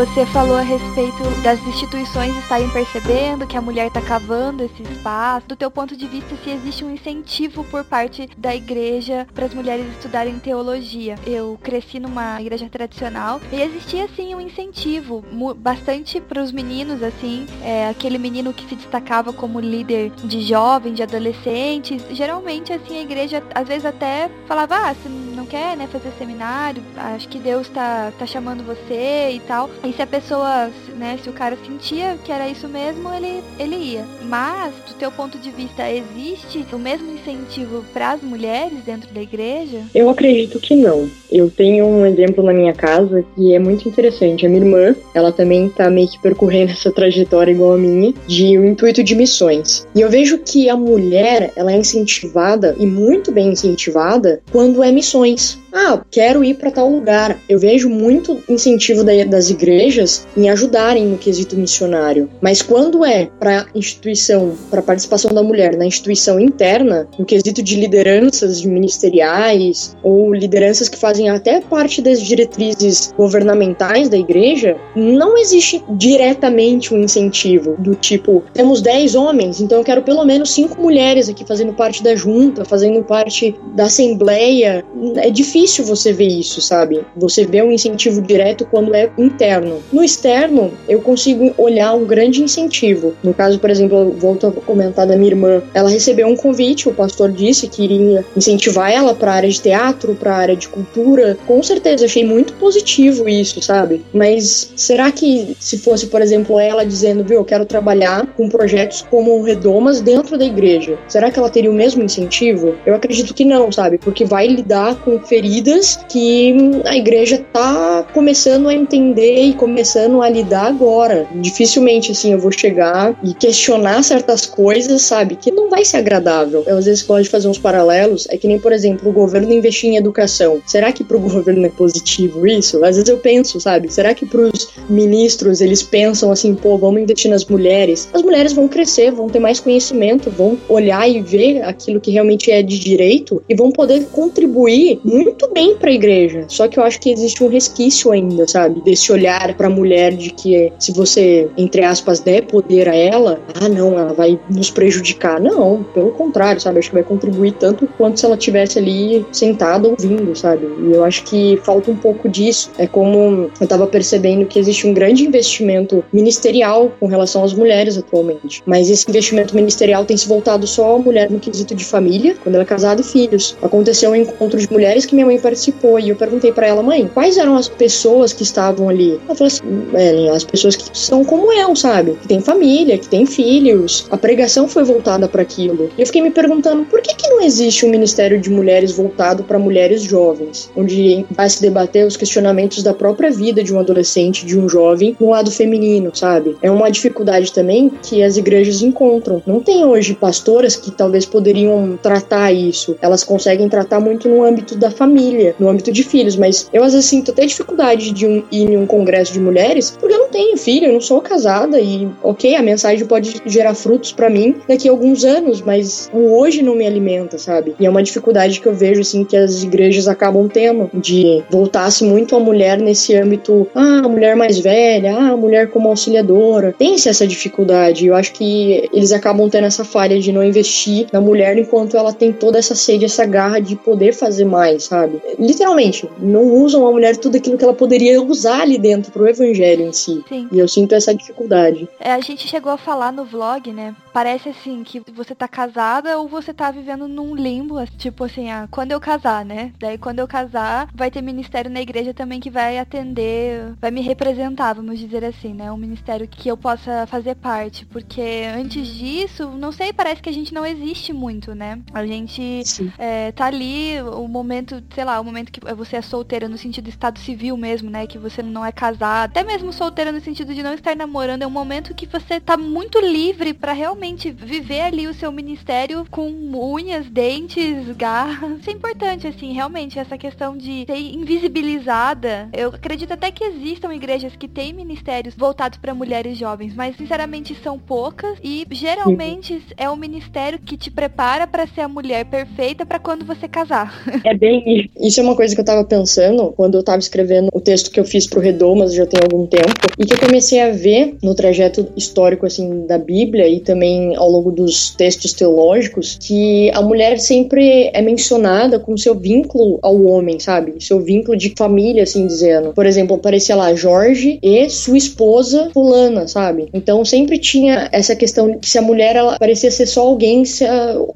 Você 0.00 0.24
falou 0.24 0.56
a 0.56 0.62
respeito 0.62 1.22
das 1.42 1.60
instituições 1.66 2.34
estarem 2.38 2.70
percebendo 2.70 3.46
que 3.46 3.54
a 3.54 3.60
mulher 3.60 3.88
está 3.88 4.00
cavando 4.00 4.64
esse 4.64 4.82
espaço. 4.82 5.46
Do 5.46 5.54
teu 5.54 5.70
ponto 5.70 5.94
de 5.94 6.06
vista, 6.06 6.34
se 6.42 6.48
existe 6.48 6.82
um 6.82 6.94
incentivo 6.94 7.62
por 7.64 7.84
parte 7.84 8.26
da 8.34 8.56
igreja 8.56 9.28
para 9.34 9.44
as 9.44 9.52
mulheres 9.52 9.86
estudarem 9.92 10.38
teologia. 10.38 11.16
Eu 11.26 11.58
cresci 11.62 12.00
numa 12.00 12.40
igreja 12.40 12.66
tradicional 12.70 13.42
e 13.52 13.60
existia 13.60 14.06
assim 14.06 14.34
um 14.34 14.40
incentivo 14.40 15.22
bastante 15.58 16.18
para 16.18 16.42
os 16.42 16.50
meninos, 16.50 17.02
assim, 17.02 17.44
é, 17.62 17.90
aquele 17.90 18.16
menino 18.16 18.54
que 18.54 18.66
se 18.70 18.76
destacava 18.76 19.34
como 19.34 19.60
líder 19.60 20.12
de 20.24 20.40
jovem, 20.40 20.94
de 20.94 21.02
adolescentes. 21.02 22.02
Geralmente, 22.12 22.72
assim, 22.72 22.96
a 22.96 23.02
igreja 23.02 23.42
às 23.54 23.68
vezes 23.68 23.84
até 23.84 24.30
falava, 24.48 24.76
ah, 24.76 24.94
você 24.94 25.10
não 25.10 25.29
quer, 25.50 25.76
né, 25.76 25.88
fazer 25.90 26.12
seminário? 26.16 26.82
Acho 26.96 27.28
que 27.28 27.38
Deus 27.38 27.68
tá, 27.68 28.12
tá 28.16 28.24
chamando 28.24 28.64
você 28.64 29.32
e 29.32 29.40
tal. 29.46 29.68
E 29.84 29.92
se 29.92 30.00
a 30.00 30.06
pessoa, 30.06 30.70
né, 30.96 31.18
se 31.22 31.28
o 31.28 31.32
cara 31.32 31.58
sentia 31.66 32.16
que 32.24 32.30
era 32.30 32.48
isso 32.48 32.68
mesmo, 32.68 33.12
ele, 33.12 33.42
ele 33.58 33.76
ia. 33.76 34.04
Mas, 34.22 34.72
do 34.88 34.94
teu 34.94 35.10
ponto 35.10 35.38
de 35.38 35.50
vista, 35.50 35.90
existe 35.90 36.64
o 36.72 36.78
mesmo 36.78 37.12
incentivo 37.12 37.84
para 37.92 38.12
as 38.12 38.22
mulheres 38.22 38.78
dentro 38.84 39.12
da 39.12 39.20
igreja? 39.20 39.82
Eu 39.94 40.08
acredito 40.08 40.60
que 40.60 40.76
não. 40.76 41.10
Eu 41.30 41.50
tenho 41.50 41.86
um 41.86 42.06
exemplo 42.06 42.44
na 42.44 42.52
minha 42.52 42.72
casa 42.72 43.24
que 43.34 43.54
é 43.54 43.58
muito 43.58 43.88
interessante. 43.88 44.46
A 44.46 44.48
minha 44.48 44.62
irmã, 44.62 44.94
ela 45.14 45.32
também 45.32 45.68
tá 45.68 45.90
meio 45.90 46.08
que 46.08 46.20
percorrendo 46.20 46.70
essa 46.72 46.92
trajetória 46.92 47.50
igual 47.50 47.74
a 47.74 47.78
minha, 47.78 48.14
de 48.26 48.58
um 48.58 48.64
intuito 48.66 49.02
de 49.02 49.14
missões. 49.14 49.86
E 49.94 50.00
eu 50.00 50.08
vejo 50.08 50.38
que 50.38 50.68
a 50.68 50.76
mulher, 50.76 51.52
ela 51.56 51.72
é 51.72 51.76
incentivada, 51.76 52.76
e 52.78 52.86
muito 52.86 53.32
bem 53.32 53.48
incentivada, 53.48 54.40
quando 54.52 54.82
é 54.82 54.92
missões. 54.92 55.39
Peace. 55.40 55.69
Ah, 55.72 56.00
quero 56.10 56.42
ir 56.42 56.54
para 56.54 56.70
tal 56.70 56.90
lugar. 56.90 57.38
Eu 57.48 57.58
vejo 57.58 57.88
muito 57.88 58.42
incentivo 58.48 59.04
das 59.04 59.50
igrejas 59.50 60.26
em 60.36 60.50
ajudarem 60.50 61.06
no 61.06 61.18
quesito 61.18 61.56
missionário. 61.56 62.28
Mas 62.40 62.60
quando 62.60 63.04
é 63.04 63.28
para 63.38 63.66
instituição, 63.74 64.54
para 64.70 64.82
participação 64.82 65.32
da 65.32 65.42
mulher 65.42 65.76
na 65.76 65.86
instituição 65.86 66.40
interna, 66.40 67.06
no 67.18 67.24
quesito 67.24 67.62
de 67.62 67.76
lideranças 67.76 68.60
de 68.60 68.68
ministeriais 68.68 69.96
ou 70.02 70.34
lideranças 70.34 70.88
que 70.88 70.98
fazem 70.98 71.30
até 71.30 71.60
parte 71.60 72.02
das 72.02 72.20
diretrizes 72.20 73.12
governamentais 73.16 74.08
da 74.08 74.18
igreja, 74.18 74.76
não 74.96 75.38
existe 75.38 75.82
diretamente 75.90 76.92
um 76.92 77.02
incentivo 77.02 77.76
do 77.78 77.94
tipo, 77.94 78.42
temos 78.52 78.82
10 78.82 79.14
homens, 79.14 79.60
então 79.60 79.78
eu 79.78 79.84
quero 79.84 80.02
pelo 80.02 80.24
menos 80.24 80.50
5 80.52 80.80
mulheres 80.80 81.28
aqui 81.28 81.44
fazendo 81.44 81.72
parte 81.72 82.02
da 82.02 82.14
junta, 82.14 82.64
fazendo 82.64 83.02
parte 83.02 83.54
da 83.74 83.84
assembleia. 83.84 84.84
É 85.16 85.30
difícil 85.30 85.59
difícil 85.60 85.84
você 85.84 86.12
ver 86.12 86.26
isso, 86.26 86.60
sabe? 86.60 87.04
Você 87.16 87.44
vê 87.44 87.62
um 87.62 87.70
incentivo 87.70 88.22
direto 88.22 88.64
quando 88.64 88.94
é 88.94 89.10
interno. 89.18 89.82
No 89.92 90.02
externo, 90.02 90.72
eu 90.88 91.00
consigo 91.00 91.52
olhar 91.58 91.94
um 91.94 92.04
grande 92.04 92.42
incentivo. 92.42 93.14
No 93.22 93.34
caso, 93.34 93.58
por 93.58 93.68
exemplo, 93.68 94.12
volto 94.18 94.46
a 94.46 94.52
comentar 94.52 95.06
da 95.06 95.16
minha 95.16 95.30
irmã, 95.30 95.62
ela 95.74 95.90
recebeu 95.90 96.26
um 96.26 96.36
convite, 96.36 96.88
o 96.88 96.94
pastor 96.94 97.30
disse 97.30 97.68
que 97.68 97.84
iria 97.84 98.24
incentivar 98.36 98.90
ela 98.90 99.14
para 99.14 99.32
a 99.32 99.34
área 99.34 99.48
de 99.48 99.60
teatro, 99.60 100.14
para 100.14 100.32
a 100.32 100.36
área 100.36 100.56
de 100.56 100.68
cultura. 100.68 101.36
Com 101.46 101.62
certeza, 101.62 102.06
achei 102.06 102.24
muito 102.24 102.54
positivo 102.54 103.28
isso, 103.28 103.60
sabe? 103.60 104.02
Mas 104.12 104.72
será 104.76 105.12
que 105.12 105.56
se 105.60 105.78
fosse, 105.78 106.06
por 106.06 106.22
exemplo, 106.22 106.58
ela 106.58 106.84
dizendo, 106.84 107.24
viu, 107.24 107.38
eu 107.38 107.44
quero 107.44 107.66
trabalhar 107.66 108.26
com 108.36 108.48
projetos 108.48 109.02
como 109.02 109.42
Redomas 109.42 110.00
dentro 110.00 110.38
da 110.38 110.44
igreja, 110.44 110.98
será 111.08 111.30
que 111.30 111.38
ela 111.38 111.50
teria 111.50 111.70
o 111.70 111.74
mesmo 111.74 112.02
incentivo? 112.02 112.74
Eu 112.86 112.94
acredito 112.94 113.34
que 113.34 113.44
não, 113.44 113.70
sabe? 113.70 113.98
Porque 113.98 114.24
vai 114.24 114.46
lidar 114.46 114.96
com 114.96 115.18
feridas 115.20 115.49
doloridas 115.50 115.98
que 116.08 116.54
a 116.84 116.96
igreja 116.96 117.44
tá 117.52 118.06
começando 118.14 118.68
a 118.68 118.74
entender 118.74 119.42
e 119.42 119.54
começando 119.54 120.22
a 120.22 120.28
lidar 120.28 120.66
agora. 120.66 121.26
Dificilmente, 121.34 122.12
assim, 122.12 122.32
eu 122.32 122.38
vou 122.38 122.52
chegar 122.52 123.18
e 123.22 123.34
questionar 123.34 124.02
certas 124.04 124.46
coisas, 124.46 125.02
sabe? 125.02 125.34
Que 125.34 125.50
não 125.50 125.68
vai 125.68 125.84
ser 125.84 125.98
agradável. 125.98 126.62
Eu, 126.66 126.78
às 126.78 126.84
vezes, 126.84 127.02
gosto 127.02 127.24
de 127.24 127.30
fazer 127.30 127.48
uns 127.48 127.58
paralelos. 127.58 128.26
É 128.30 128.36
que 128.36 128.46
nem, 128.46 128.58
por 128.58 128.72
exemplo, 128.72 129.08
o 129.10 129.12
governo 129.12 129.52
investir 129.52 129.90
em 129.90 129.96
educação. 129.96 130.62
Será 130.66 130.92
que 130.92 131.02
pro 131.02 131.18
governo 131.20 131.66
é 131.66 131.70
positivo 131.70 132.46
isso? 132.46 132.84
Às 132.84 132.96
vezes 132.96 133.08
eu 133.08 133.18
penso, 133.18 133.60
sabe? 133.60 133.92
Será 133.92 134.14
que 134.14 134.26
pros 134.26 134.68
ministros 134.88 135.60
eles 135.60 135.82
pensam 135.82 136.30
assim, 136.30 136.54
pô, 136.54 136.78
vamos 136.78 137.02
investir 137.02 137.30
nas 137.30 137.44
mulheres? 137.44 138.08
As 138.12 138.22
mulheres 138.22 138.52
vão 138.52 138.68
crescer, 138.68 139.10
vão 139.10 139.28
ter 139.28 139.40
mais 139.40 139.58
conhecimento, 139.58 140.30
vão 140.30 140.58
olhar 140.68 141.08
e 141.08 141.20
ver 141.20 141.62
aquilo 141.62 142.00
que 142.00 142.10
realmente 142.10 142.50
é 142.50 142.62
de 142.62 142.78
direito 142.78 143.42
e 143.48 143.54
vão 143.54 143.70
poder 143.70 144.06
contribuir 144.06 145.00
muito 145.04 145.39
bem 145.48 145.76
para 145.76 145.90
a 145.90 145.92
igreja. 145.92 146.44
Só 146.48 146.68
que 146.68 146.78
eu 146.78 146.82
acho 146.84 147.00
que 147.00 147.10
existe 147.10 147.42
um 147.42 147.48
resquício 147.48 148.10
ainda, 148.12 148.46
sabe? 148.46 148.80
Desse 148.80 149.12
olhar 149.12 149.54
para 149.54 149.66
a 149.66 149.70
mulher 149.70 150.14
de 150.14 150.30
que 150.30 150.72
se 150.78 150.92
você, 150.92 151.48
entre 151.56 151.84
aspas, 151.84 152.20
der 152.20 152.42
poder 152.42 152.88
a 152.88 152.94
ela, 152.94 153.40
ah, 153.54 153.68
não, 153.68 153.98
ela 153.98 154.12
vai 154.12 154.38
nos 154.48 154.70
prejudicar. 154.70 155.40
Não, 155.40 155.82
pelo 155.94 156.10
contrário, 156.12 156.60
sabe? 156.60 156.78
Acho 156.78 156.88
que 156.88 156.94
vai 156.94 157.04
contribuir 157.04 157.52
tanto 157.52 157.86
quanto 157.98 158.18
se 158.18 158.26
ela 158.26 158.36
tivesse 158.36 158.78
ali 158.78 159.24
sentada 159.32 159.88
ouvindo, 159.88 160.34
sabe? 160.36 160.66
E 160.66 160.92
eu 160.92 161.04
acho 161.04 161.24
que 161.24 161.58
falta 161.64 161.90
um 161.90 161.96
pouco 161.96 162.28
disso. 162.28 162.70
É 162.78 162.86
como 162.86 163.50
eu 163.60 163.66
tava 163.66 163.86
percebendo 163.86 164.46
que 164.46 164.58
existe 164.58 164.86
um 164.86 164.94
grande 164.94 165.24
investimento 165.24 166.04
ministerial 166.12 166.92
com 166.98 167.06
relação 167.06 167.44
às 167.44 167.52
mulheres 167.52 167.96
atualmente. 167.96 168.62
Mas 168.66 168.90
esse 168.90 169.08
investimento 169.08 169.54
ministerial 169.54 170.04
tem 170.04 170.16
se 170.16 170.28
voltado 170.28 170.66
só 170.66 170.96
à 170.96 170.98
mulher 170.98 171.30
no 171.30 171.38
quesito 171.38 171.74
de 171.74 171.84
família, 171.84 172.36
quando 172.42 172.54
ela 172.54 172.64
é 172.64 172.66
casada 172.66 173.00
e 173.00 173.04
filhos. 173.04 173.56
Aconteceu 173.62 174.10
um 174.10 174.16
encontro 174.16 174.58
de 174.58 174.70
mulheres 174.70 175.06
que 175.06 175.14
minha 175.14 175.29
mãe 175.30 175.38
participou 175.38 175.98
e 175.98 176.08
eu 176.08 176.16
perguntei 176.16 176.52
para 176.52 176.66
ela, 176.66 176.82
mãe, 176.82 177.08
quais 177.12 177.38
eram 177.38 177.56
as 177.56 177.68
pessoas 177.68 178.32
que 178.32 178.42
estavam 178.42 178.88
ali? 178.88 179.20
Ela 179.26 179.34
falou 179.34 179.46
assim, 179.46 179.62
Ellen, 179.94 180.30
as 180.30 180.44
pessoas 180.44 180.74
que 180.74 180.98
são 180.98 181.24
como 181.24 181.52
eu, 181.52 181.74
sabe? 181.76 182.12
Que 182.20 182.28
tem 182.28 182.40
família, 182.40 182.98
que 182.98 183.08
tem 183.08 183.24
filhos. 183.24 184.06
A 184.10 184.16
pregação 184.16 184.66
foi 184.68 184.82
voltada 184.82 185.28
para 185.28 185.42
aquilo. 185.42 185.90
E 185.96 186.02
eu 186.02 186.06
fiquei 186.06 186.22
me 186.22 186.30
perguntando, 186.30 186.84
por 186.84 187.00
que 187.00 187.14
que 187.14 187.28
não 187.28 187.40
existe 187.40 187.86
um 187.86 187.90
ministério 187.90 188.40
de 188.40 188.50
mulheres 188.50 188.92
voltado 188.92 189.44
para 189.44 189.58
mulheres 189.58 190.02
jovens, 190.02 190.70
onde 190.76 191.24
vai 191.30 191.48
se 191.48 191.60
debater 191.60 192.06
os 192.06 192.16
questionamentos 192.16 192.82
da 192.82 192.92
própria 192.92 193.30
vida 193.30 193.62
de 193.62 193.72
um 193.72 193.78
adolescente, 193.78 194.44
de 194.44 194.58
um 194.58 194.68
jovem, 194.68 195.16
no 195.20 195.30
lado 195.30 195.50
feminino, 195.50 196.10
sabe? 196.12 196.56
É 196.60 196.70
uma 196.70 196.90
dificuldade 196.90 197.52
também 197.52 197.90
que 198.02 198.22
as 198.22 198.36
igrejas 198.36 198.82
encontram. 198.82 199.42
Não 199.46 199.60
tem 199.60 199.84
hoje 199.84 200.14
pastoras 200.14 200.76
que 200.76 200.90
talvez 200.90 201.24
poderiam 201.24 201.98
tratar 202.02 202.52
isso. 202.52 202.96
Elas 203.00 203.22
conseguem 203.22 203.68
tratar 203.68 204.00
muito 204.00 204.28
no 204.28 204.42
âmbito 204.42 204.76
da 204.76 204.90
família, 204.90 205.19
no 205.58 205.68
âmbito 205.68 205.92
de 205.92 206.02
filhos, 206.02 206.36
mas 206.36 206.68
eu 206.72 206.82
às 206.82 206.92
vezes 206.92 207.08
sinto 207.08 207.30
até 207.30 207.44
dificuldade 207.44 208.12
de 208.12 208.26
um, 208.26 208.42
ir 208.50 208.70
em 208.70 208.76
um 208.76 208.86
congresso 208.86 209.32
de 209.32 209.40
mulheres, 209.40 209.90
porque 209.98 210.14
eu 210.14 210.18
não 210.18 210.28
tenho 210.28 210.56
filho, 210.56 210.86
eu 210.86 210.92
não 210.92 211.00
sou 211.00 211.20
casada 211.20 211.80
e, 211.80 212.08
ok, 212.22 212.56
a 212.56 212.62
mensagem 212.62 213.06
pode 213.06 213.40
gerar 213.46 213.74
frutos 213.74 214.12
para 214.12 214.30
mim 214.30 214.56
daqui 214.68 214.88
a 214.88 214.92
alguns 214.92 215.24
anos, 215.24 215.60
mas 215.60 216.10
o 216.12 216.38
hoje 216.38 216.62
não 216.62 216.74
me 216.74 216.86
alimenta, 216.86 217.38
sabe? 217.38 217.74
E 217.78 217.86
é 217.86 217.90
uma 217.90 218.02
dificuldade 218.02 218.60
que 218.60 218.66
eu 218.66 218.74
vejo, 218.74 219.00
assim, 219.00 219.24
que 219.24 219.36
as 219.36 219.62
igrejas 219.62 220.08
acabam 220.08 220.48
tendo 220.48 220.90
de 220.94 221.42
voltar-se 221.50 222.04
muito 222.04 222.36
a 222.36 222.40
mulher 222.40 222.78
nesse 222.78 223.14
âmbito, 223.14 223.66
ah, 223.74 224.08
mulher 224.08 224.36
mais 224.36 224.58
velha, 224.58 225.16
ah, 225.16 225.36
mulher 225.36 225.68
como 225.70 225.88
auxiliadora. 225.88 226.74
Tem-se 226.78 227.08
essa 227.08 227.26
dificuldade. 227.26 228.06
Eu 228.06 228.14
acho 228.14 228.32
que 228.32 228.88
eles 228.92 229.12
acabam 229.12 229.48
tendo 229.48 229.66
essa 229.66 229.84
falha 229.84 230.18
de 230.20 230.32
não 230.32 230.44
investir 230.44 231.06
na 231.12 231.20
mulher 231.20 231.56
enquanto 231.58 231.96
ela 231.96 232.12
tem 232.12 232.32
toda 232.32 232.58
essa 232.58 232.74
sede, 232.74 233.04
essa 233.04 233.24
garra 233.24 233.60
de 233.60 233.76
poder 233.76 234.12
fazer 234.12 234.44
mais, 234.44 234.84
sabe? 234.84 235.09
Literalmente, 235.38 236.08
não 236.18 236.42
usam 236.42 236.86
a 236.86 236.90
mulher 236.90 237.16
tudo 237.16 237.36
aquilo 237.36 237.56
que 237.56 237.64
ela 237.64 237.74
poderia 237.74 238.20
usar 238.22 238.62
ali 238.62 238.78
dentro 238.78 239.12
pro 239.12 239.28
evangelho 239.28 239.86
em 239.86 239.92
si. 239.92 240.22
Sim. 240.28 240.48
E 240.52 240.58
eu 240.58 240.68
sinto 240.68 240.94
essa 240.94 241.14
dificuldade. 241.14 241.88
É, 241.98 242.12
a 242.12 242.20
gente 242.20 242.46
chegou 242.46 242.72
a 242.72 242.78
falar 242.78 243.12
no 243.12 243.24
vlog, 243.24 243.72
né? 243.72 243.94
Parece 244.12 244.48
assim 244.48 244.82
que 244.82 245.00
você 245.12 245.34
tá 245.34 245.46
casada 245.46 246.18
ou 246.18 246.28
você 246.28 246.52
tá 246.52 246.70
vivendo 246.70 247.06
num 247.06 247.34
limbo, 247.34 247.76
tipo 247.98 248.24
assim, 248.24 248.50
ah, 248.50 248.68
quando 248.70 248.92
eu 248.92 249.00
casar, 249.00 249.44
né? 249.44 249.72
Daí 249.78 249.98
quando 249.98 250.18
eu 250.18 250.28
casar, 250.28 250.88
vai 250.94 251.10
ter 251.10 251.22
ministério 251.22 251.70
na 251.70 251.80
igreja 251.80 252.12
também 252.12 252.40
que 252.40 252.50
vai 252.50 252.78
atender, 252.78 253.72
vai 253.80 253.90
me 253.90 254.00
representar, 254.00 254.74
vamos 254.74 254.98
dizer 254.98 255.24
assim, 255.24 255.54
né? 255.54 255.70
Um 255.70 255.76
ministério 255.76 256.26
que 256.28 256.48
eu 256.48 256.56
possa 256.56 257.06
fazer 257.06 257.36
parte, 257.36 257.86
porque 257.86 258.44
antes 258.54 258.86
disso, 258.88 259.48
não 259.58 259.72
sei, 259.72 259.92
parece 259.92 260.22
que 260.22 260.28
a 260.28 260.32
gente 260.32 260.52
não 260.52 260.66
existe 260.66 261.12
muito, 261.12 261.54
né? 261.54 261.78
A 261.92 262.04
gente 262.04 262.62
é, 262.98 263.32
tá 263.32 263.46
ali, 263.46 264.00
o 264.02 264.26
momento, 264.28 264.82
sei 265.00 265.06
lá, 265.06 265.18
o 265.18 265.24
momento 265.24 265.50
que 265.50 265.60
você 265.74 265.96
é 265.96 266.02
solteira 266.02 266.46
no 266.46 266.58
sentido 266.58 266.84
do 266.84 266.90
estado 266.90 267.18
civil 267.20 267.56
mesmo, 267.56 267.88
né? 267.88 268.06
Que 268.06 268.18
você 268.18 268.42
não 268.42 268.62
é 268.62 268.70
casada, 268.70 269.24
até 269.24 269.42
mesmo 269.42 269.72
solteira 269.72 270.12
no 270.12 270.20
sentido 270.20 270.54
de 270.54 270.62
não 270.62 270.74
estar 270.74 270.94
namorando, 270.94 271.40
é 271.40 271.46
um 271.46 271.50
momento 271.50 271.94
que 271.94 272.04
você 272.04 272.38
tá 272.38 272.54
muito 272.54 272.98
livre 273.00 273.54
para 273.54 273.72
realmente 273.72 274.30
viver 274.30 274.82
ali 274.82 275.06
o 275.06 275.14
seu 275.14 275.32
ministério 275.32 276.06
com 276.10 276.30
unhas, 276.54 277.08
dentes, 277.08 277.96
garras. 277.96 278.60
Isso 278.60 278.68
é 278.68 278.72
importante, 278.74 279.26
assim, 279.26 279.54
realmente, 279.54 279.98
essa 279.98 280.18
questão 280.18 280.54
de 280.54 280.84
ser 280.84 280.98
invisibilizada. 280.98 282.50
Eu 282.52 282.68
acredito 282.68 283.12
até 283.14 283.30
que 283.30 283.42
existam 283.42 283.94
igrejas 283.94 284.36
que 284.36 284.46
têm 284.46 284.74
ministérios 284.74 285.34
voltados 285.34 285.78
para 285.78 285.94
mulheres 285.94 286.36
jovens, 286.36 286.74
mas 286.74 286.94
sinceramente 286.94 287.54
são 287.54 287.78
poucas 287.78 288.38
e 288.44 288.66
geralmente 288.70 289.62
é 289.78 289.88
o 289.88 289.96
ministério 289.96 290.58
que 290.58 290.76
te 290.76 290.90
prepara 290.90 291.46
para 291.46 291.66
ser 291.66 291.80
a 291.80 291.88
mulher 291.88 292.26
perfeita 292.26 292.84
para 292.84 292.98
quando 292.98 293.24
você 293.24 293.48
casar. 293.48 293.94
É 294.24 294.34
bem 294.34 294.62
isso. 294.66 294.79
é 295.18 295.22
uma 295.22 295.36
coisa 295.36 295.54
que 295.54 295.60
eu 295.60 295.64
tava 295.64 295.84
pensando 295.84 296.52
quando 296.56 296.76
eu 296.76 296.82
tava 296.82 296.98
escrevendo 296.98 297.48
o 297.52 297.60
texto 297.60 297.90
que 297.90 297.98
eu 297.98 298.04
fiz 298.04 298.26
pro 298.26 298.40
Redomas 298.40 298.94
já 298.94 299.06
tem 299.06 299.20
algum 299.22 299.46
tempo 299.46 299.74
e 299.98 300.04
que 300.04 300.14
eu 300.14 300.18
comecei 300.18 300.60
a 300.60 300.70
ver 300.70 301.16
no 301.22 301.34
trajeto 301.34 301.88
histórico 301.96 302.46
assim 302.46 302.86
da 302.86 302.98
Bíblia 302.98 303.48
e 303.48 303.60
também 303.60 304.16
ao 304.16 304.30
longo 304.30 304.50
dos 304.50 304.90
textos 304.90 305.32
teológicos 305.32 306.18
que 306.20 306.70
a 306.70 306.82
mulher 306.82 307.18
sempre 307.18 307.90
é 307.92 308.02
mencionada 308.02 308.78
com 308.78 308.96
seu 308.96 309.14
vínculo 309.14 309.78
ao 309.82 310.02
homem, 310.04 310.38
sabe? 310.38 310.74
Seu 310.80 311.00
vínculo 311.00 311.36
de 311.36 311.54
família, 311.56 312.02
assim 312.02 312.26
dizendo. 312.26 312.72
Por 312.72 312.86
exemplo, 312.86 313.16
aparecia 313.16 313.56
lá 313.56 313.74
Jorge 313.74 314.38
e 314.42 314.68
sua 314.70 314.96
esposa 314.96 315.70
fulana, 315.72 316.26
sabe? 316.26 316.68
Então 316.72 317.04
sempre 317.04 317.38
tinha 317.38 317.88
essa 317.92 318.14
questão 318.14 318.58
de 318.58 318.66
se 318.66 318.78
a 318.78 318.82
mulher 318.82 319.16
ela 319.16 319.38
parecia 319.38 319.70
ser 319.70 319.86
só 319.86 320.02
alguém 320.02 320.42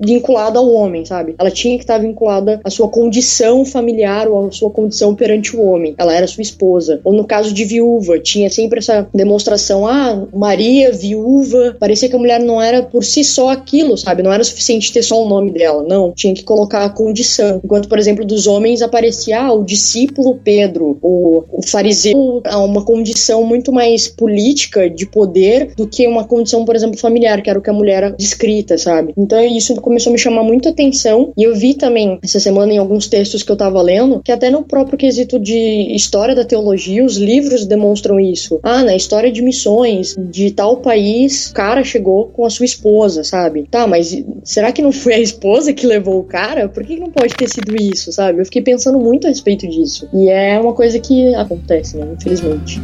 vinculada 0.00 0.59
ao 0.59 0.70
homem, 0.72 1.05
sabe? 1.05 1.35
Ela 1.38 1.50
tinha 1.50 1.77
que 1.77 1.85
estar 1.85 1.98
vinculada 1.98 2.61
à 2.64 2.70
sua 2.70 2.88
condição 2.88 3.54
familiar 3.62 4.27
ou 4.27 4.47
à 4.47 4.51
sua 4.51 4.71
condição 4.71 5.14
perante 5.14 5.55
o 5.55 5.62
homem. 5.62 5.95
Ela 5.99 6.14
era 6.14 6.27
sua 6.27 6.40
esposa. 6.40 7.01
Ou 7.05 7.12
no 7.12 7.27
caso 7.27 7.53
de 7.53 7.64
viúva, 7.64 8.19
tinha 8.19 8.49
sempre 8.49 8.79
essa 8.79 9.07
demonstração, 9.12 9.87
ah, 9.87 10.27
Maria, 10.33 10.90
viúva, 10.93 11.77
parecia 11.79 12.09
que 12.09 12.17
a 12.17 12.19
mulher 12.19 12.40
não 12.40 12.61
era 12.61 12.83
por 12.83 13.05
si 13.05 13.23
só 13.23 13.51
aquilo, 13.51 13.99
sabe? 13.99 14.23
Não 14.23 14.33
era 14.33 14.43
suficiente 14.43 14.93
ter 14.93 15.03
só 15.03 15.23
o 15.23 15.29
nome 15.29 15.51
dela, 15.51 15.83
não. 15.83 16.12
Tinha 16.12 16.33
que 16.33 16.43
colocar 16.43 16.85
a 16.85 16.88
condição. 16.88 17.61
Enquanto, 17.62 17.88
por 17.88 17.99
exemplo, 17.99 18.25
dos 18.25 18.47
homens 18.47 18.81
aparecia 18.81 19.43
ah, 19.43 19.53
o 19.53 19.62
discípulo 19.62 20.40
Pedro, 20.43 20.97
o, 21.03 21.45
o 21.53 21.62
fariseu, 21.62 22.43
uma 22.47 22.85
condição 22.85 23.45
muito 23.45 23.73
mais 23.73 24.09
política 24.09 24.88
de 24.88 25.05
poder 25.05 25.75
do 25.77 25.87
que 25.87 26.07
uma 26.07 26.25
condição, 26.25 26.64
por 26.64 26.75
exemplo, 26.75 26.99
familiar, 26.99 27.43
que 27.43 27.51
era 27.51 27.59
o 27.59 27.62
que 27.62 27.71
a 27.71 27.73
mulher 27.73 28.05
era 28.05 28.11
descrita, 28.11 28.77
sabe? 28.79 29.12
Então 29.17 29.40
isso 29.45 29.75
começou 29.77 30.11
a 30.11 30.12
me 30.12 30.19
chamar 30.19 30.43
muito 30.43 30.69
atenção 30.69 31.33
e 31.37 31.43
eu 31.43 31.55
vi 31.55 31.75
também 31.75 32.19
essa 32.23 32.40
semana 32.40 32.73
em 32.73 32.79
alguns 32.79 33.07
textos 33.07 33.43
que 33.44 33.52
eu 33.52 33.57
tava 33.57 33.80
lendo 33.83 34.20
que 34.22 34.33
até 34.33 34.50
no 34.50 34.62
próprio 34.62 34.98
quesito 34.98 35.38
de 35.38 35.94
história 35.94 36.35
da 36.35 36.44
teologia, 36.44 37.04
os 37.04 37.16
livros 37.16 37.66
demonstram 37.66 38.18
isso. 38.18 38.61
Ah, 38.62 38.83
na 38.83 38.94
história 38.94 39.30
de 39.30 39.42
missões 39.42 40.16
de 40.18 40.50
tal 40.50 40.78
país, 40.78 41.50
o 41.50 41.54
cara 41.54 41.85
chegou 41.85 42.26
com 42.26 42.44
a 42.44 42.50
sua 42.50 42.64
esposa, 42.64 43.24
sabe? 43.24 43.66
Tá, 43.70 43.87
mas 43.87 44.16
será 44.42 44.72
que 44.72 44.83
não 44.83 44.92
foi 44.92 45.14
a 45.14 45.20
esposa 45.20 45.72
que 45.72 45.87
levou 45.87 46.18
o 46.20 46.24
cara? 46.24 46.68
Por 46.68 46.85
que 46.85 46.98
não 46.98 47.11
pode 47.11 47.35
ter 47.35 47.48
sido 47.48 47.74
isso, 47.80 48.12
sabe? 48.12 48.40
Eu 48.40 48.44
fiquei 48.44 48.62
pensando 48.62 48.98
muito 48.98 49.26
a 49.26 49.30
respeito 49.30 49.68
disso. 49.68 50.09
E 50.12 50.28
é 50.28 50.59
uma 50.59 50.72
coisa 50.72 50.98
que 50.98 51.35
acontece, 51.35 51.96
né? 51.96 52.07
Infelizmente. 52.18 52.80